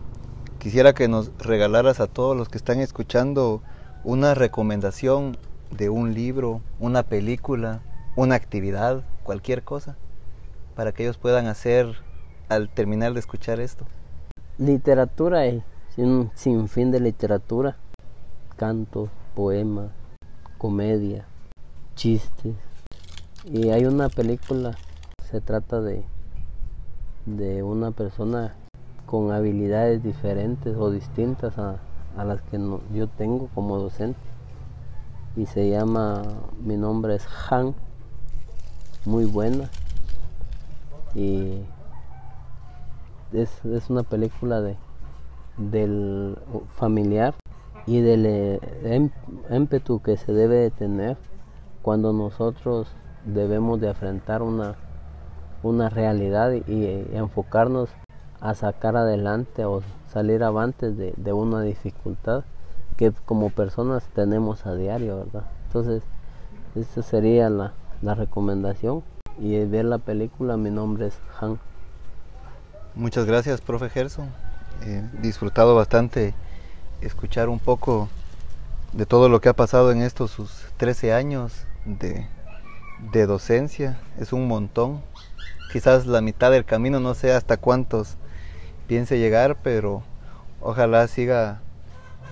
quisiera 0.59 0.93
que 0.93 1.07
nos 1.07 1.31
regalaras 1.37 1.99
a 1.99 2.07
todos 2.07 2.35
los 2.35 2.49
que 2.49 2.57
están 2.57 2.79
escuchando 2.79 3.61
una 4.03 4.33
recomendación 4.33 5.37
de 5.77 5.89
un 5.89 6.13
libro, 6.13 6.61
una 6.79 7.03
película, 7.03 7.81
una 8.15 8.35
actividad, 8.35 9.03
cualquier 9.23 9.63
cosa, 9.63 9.95
para 10.75 10.91
que 10.91 11.03
ellos 11.03 11.17
puedan 11.17 11.47
hacer 11.47 11.87
al 12.49 12.69
terminar 12.69 13.13
de 13.13 13.19
escuchar 13.19 13.59
esto. 13.59 13.85
Literatura 14.57 15.39
hay 15.39 15.63
un 15.97 16.31
sinfín 16.35 16.91
de 16.91 16.99
literatura, 16.99 17.77
cantos, 18.57 19.09
poemas, 19.35 19.91
comedia, 20.57 21.25
chistes. 21.95 22.55
Y 23.45 23.69
hay 23.69 23.85
una 23.85 24.09
película, 24.09 24.75
se 25.29 25.39
trata 25.41 25.81
de 25.81 26.05
de 27.25 27.63
una 27.63 27.91
persona 27.91 28.53
con 29.07 29.31
habilidades 29.31 30.03
diferentes 30.03 30.75
o 30.77 30.91
distintas 30.91 31.57
a, 31.57 31.79
las 32.23 32.41
que 32.43 32.59
yo 32.93 33.07
tengo 33.07 33.49
como 33.53 33.77
docente. 33.77 34.19
Y 35.35 35.45
se 35.45 35.69
llama, 35.69 36.23
mi 36.63 36.77
nombre 36.77 37.15
es 37.15 37.27
Han, 37.49 37.75
muy 39.05 39.25
buena. 39.25 39.69
Y 41.13 41.61
es, 43.33 43.89
una 43.89 44.03
película 44.03 44.61
de, 44.61 44.77
del 45.57 46.37
familiar 46.75 47.35
y 47.85 48.01
del 48.01 48.25
eh, 48.25 49.09
ímpetu 49.49 50.01
que 50.01 50.17
se 50.17 50.33
debe 50.33 50.55
de 50.55 50.71
tener 50.71 51.17
cuando 51.81 52.13
nosotros 52.13 52.87
debemos 53.25 53.79
de 53.79 53.89
afrontar 53.89 54.41
una 54.41 54.75
una 55.65 55.89
realidad 55.89 56.51
y, 56.51 56.85
enfocarnos 57.13 57.89
a 58.39 58.53
sacar 58.53 58.95
adelante 58.95 59.65
o 59.65 59.81
salir 60.07 60.43
avantes 60.43 60.97
de, 60.97 61.13
de, 61.17 61.33
una 61.33 61.61
dificultad 61.61 62.43
que 62.97 63.11
como 63.25 63.49
personas 63.49 64.03
tenemos 64.13 64.65
a 64.65 64.75
diario, 64.75 65.17
¿verdad? 65.17 65.45
Entonces, 65.67 66.03
esa 66.75 67.01
sería 67.01 67.49
la, 67.49 67.73
la 68.01 68.15
recomendación 68.15 69.03
y 69.39 69.63
ver 69.65 69.85
la 69.85 69.97
película, 69.97 70.57
mi 70.57 70.71
nombre 70.71 71.07
es 71.07 71.17
Han. 71.39 71.59
Muchas 72.95 73.25
gracias, 73.25 73.61
profe 73.61 73.89
Gerson. 73.89 74.29
Disfrutado 75.21 75.75
bastante 75.75 76.33
escuchar 77.01 77.49
un 77.49 77.59
poco 77.59 78.09
de 78.93 79.05
todo 79.05 79.29
lo 79.29 79.41
que 79.41 79.49
ha 79.49 79.53
pasado 79.53 79.91
en 79.91 80.01
estos 80.01 80.31
sus 80.31 80.65
13 80.77 81.13
años 81.13 81.65
de, 81.85 82.27
de 83.11 83.25
docencia. 83.25 83.97
Es 84.17 84.31
un 84.31 84.47
montón 84.47 85.01
quizás 85.71 86.05
la 86.05 86.21
mitad 86.21 86.51
del 86.51 86.63
camino, 86.63 87.01
no 87.01 87.13
sé 87.15 87.33
hasta 87.33 87.57
cuántos 87.57 88.15
piense 88.87 89.19
llegar, 89.19 89.57
pero 89.61 90.03
ojalá 90.61 91.07
siga 91.09 91.61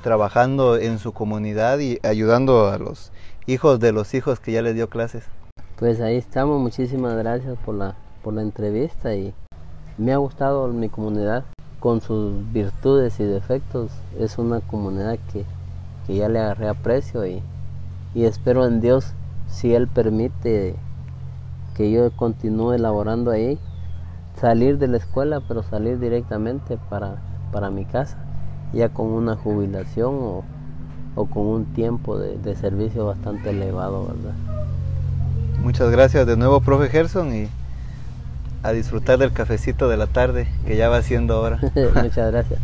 trabajando 0.04 0.78
en 0.78 1.00
su 1.00 1.14
comunidad 1.14 1.80
y 1.80 1.98
ayudando 2.04 2.68
a 2.68 2.78
los 2.78 3.12
hijos 3.48 3.80
de 3.80 3.92
los 3.92 4.14
hijos 4.14 4.40
que 4.40 4.52
ya 4.52 4.62
les 4.62 4.76
dio 4.76 4.90
clases. 4.90 5.24
Pues 5.78 6.02
ahí 6.02 6.18
estamos, 6.18 6.62
muchísimas 6.62 7.16
gracias 7.16 7.58
por 7.66 7.74
la, 7.74 7.96
por 8.22 8.34
la 8.36 8.44
entrevista 8.44 9.16
y 9.16 9.34
me 9.98 10.14
ha 10.14 10.18
gustado 10.18 10.68
mi 10.68 10.90
comunidad 10.90 11.46
con 11.80 12.02
sus 12.02 12.34
virtudes 12.52 13.20
y 13.20 13.24
defectos. 13.24 13.92
Es 14.20 14.38
una 14.38 14.60
comunidad 14.60 15.18
que, 15.32 15.46
que 16.06 16.16
ya 16.16 16.30
le 16.30 16.40
agarré 16.40 16.68
aprecio 16.68 17.26
y, 17.26 17.42
y 18.14 18.26
espero 18.26 18.68
en 18.68 18.82
Dios, 18.82 19.14
si 19.48 19.74
Él 19.74 19.88
permite 19.88 20.76
que 21.76 21.92
yo 21.92 22.12
continúe 22.16 22.74
elaborando 22.74 23.32
ahí, 23.32 23.58
salir 24.36 24.78
de 24.78 24.88
la 24.88 24.98
escuela, 24.98 25.42
pero 25.48 25.64
salir 25.64 26.00
directamente 26.00 26.78
para, 26.90 27.22
para 27.52 27.70
mi 27.70 27.86
casa, 27.86 28.18
ya 28.74 28.90
con 28.90 29.08
una 29.08 29.36
jubilación 29.36 30.14
o, 30.14 30.44
con 31.16 31.46
un 31.46 31.66
tiempo 31.74 32.18
de, 32.18 32.56
servicio 32.56 33.06
bastante 33.06 33.52
elevado, 33.52 34.08
¿verdad? 34.08 34.34
Muchas 35.62 35.90
gracias 35.92 36.28
de 36.28 36.36
nuevo, 36.36 36.60
profe 36.62 36.90
Gerson, 36.90 37.34
y 37.34 37.48
a 38.64 38.72
disfrutar 38.72 39.20
del 39.20 39.32
cafecito 39.32 39.88
de 39.88 39.98
la 39.98 40.08
tarde, 40.08 40.48
que 40.66 40.76
ya 40.76 40.90
va 40.90 41.02
siendo 41.02 41.40
hora. 41.40 41.60
Muchas 41.96 42.32
gracias. 42.32 42.60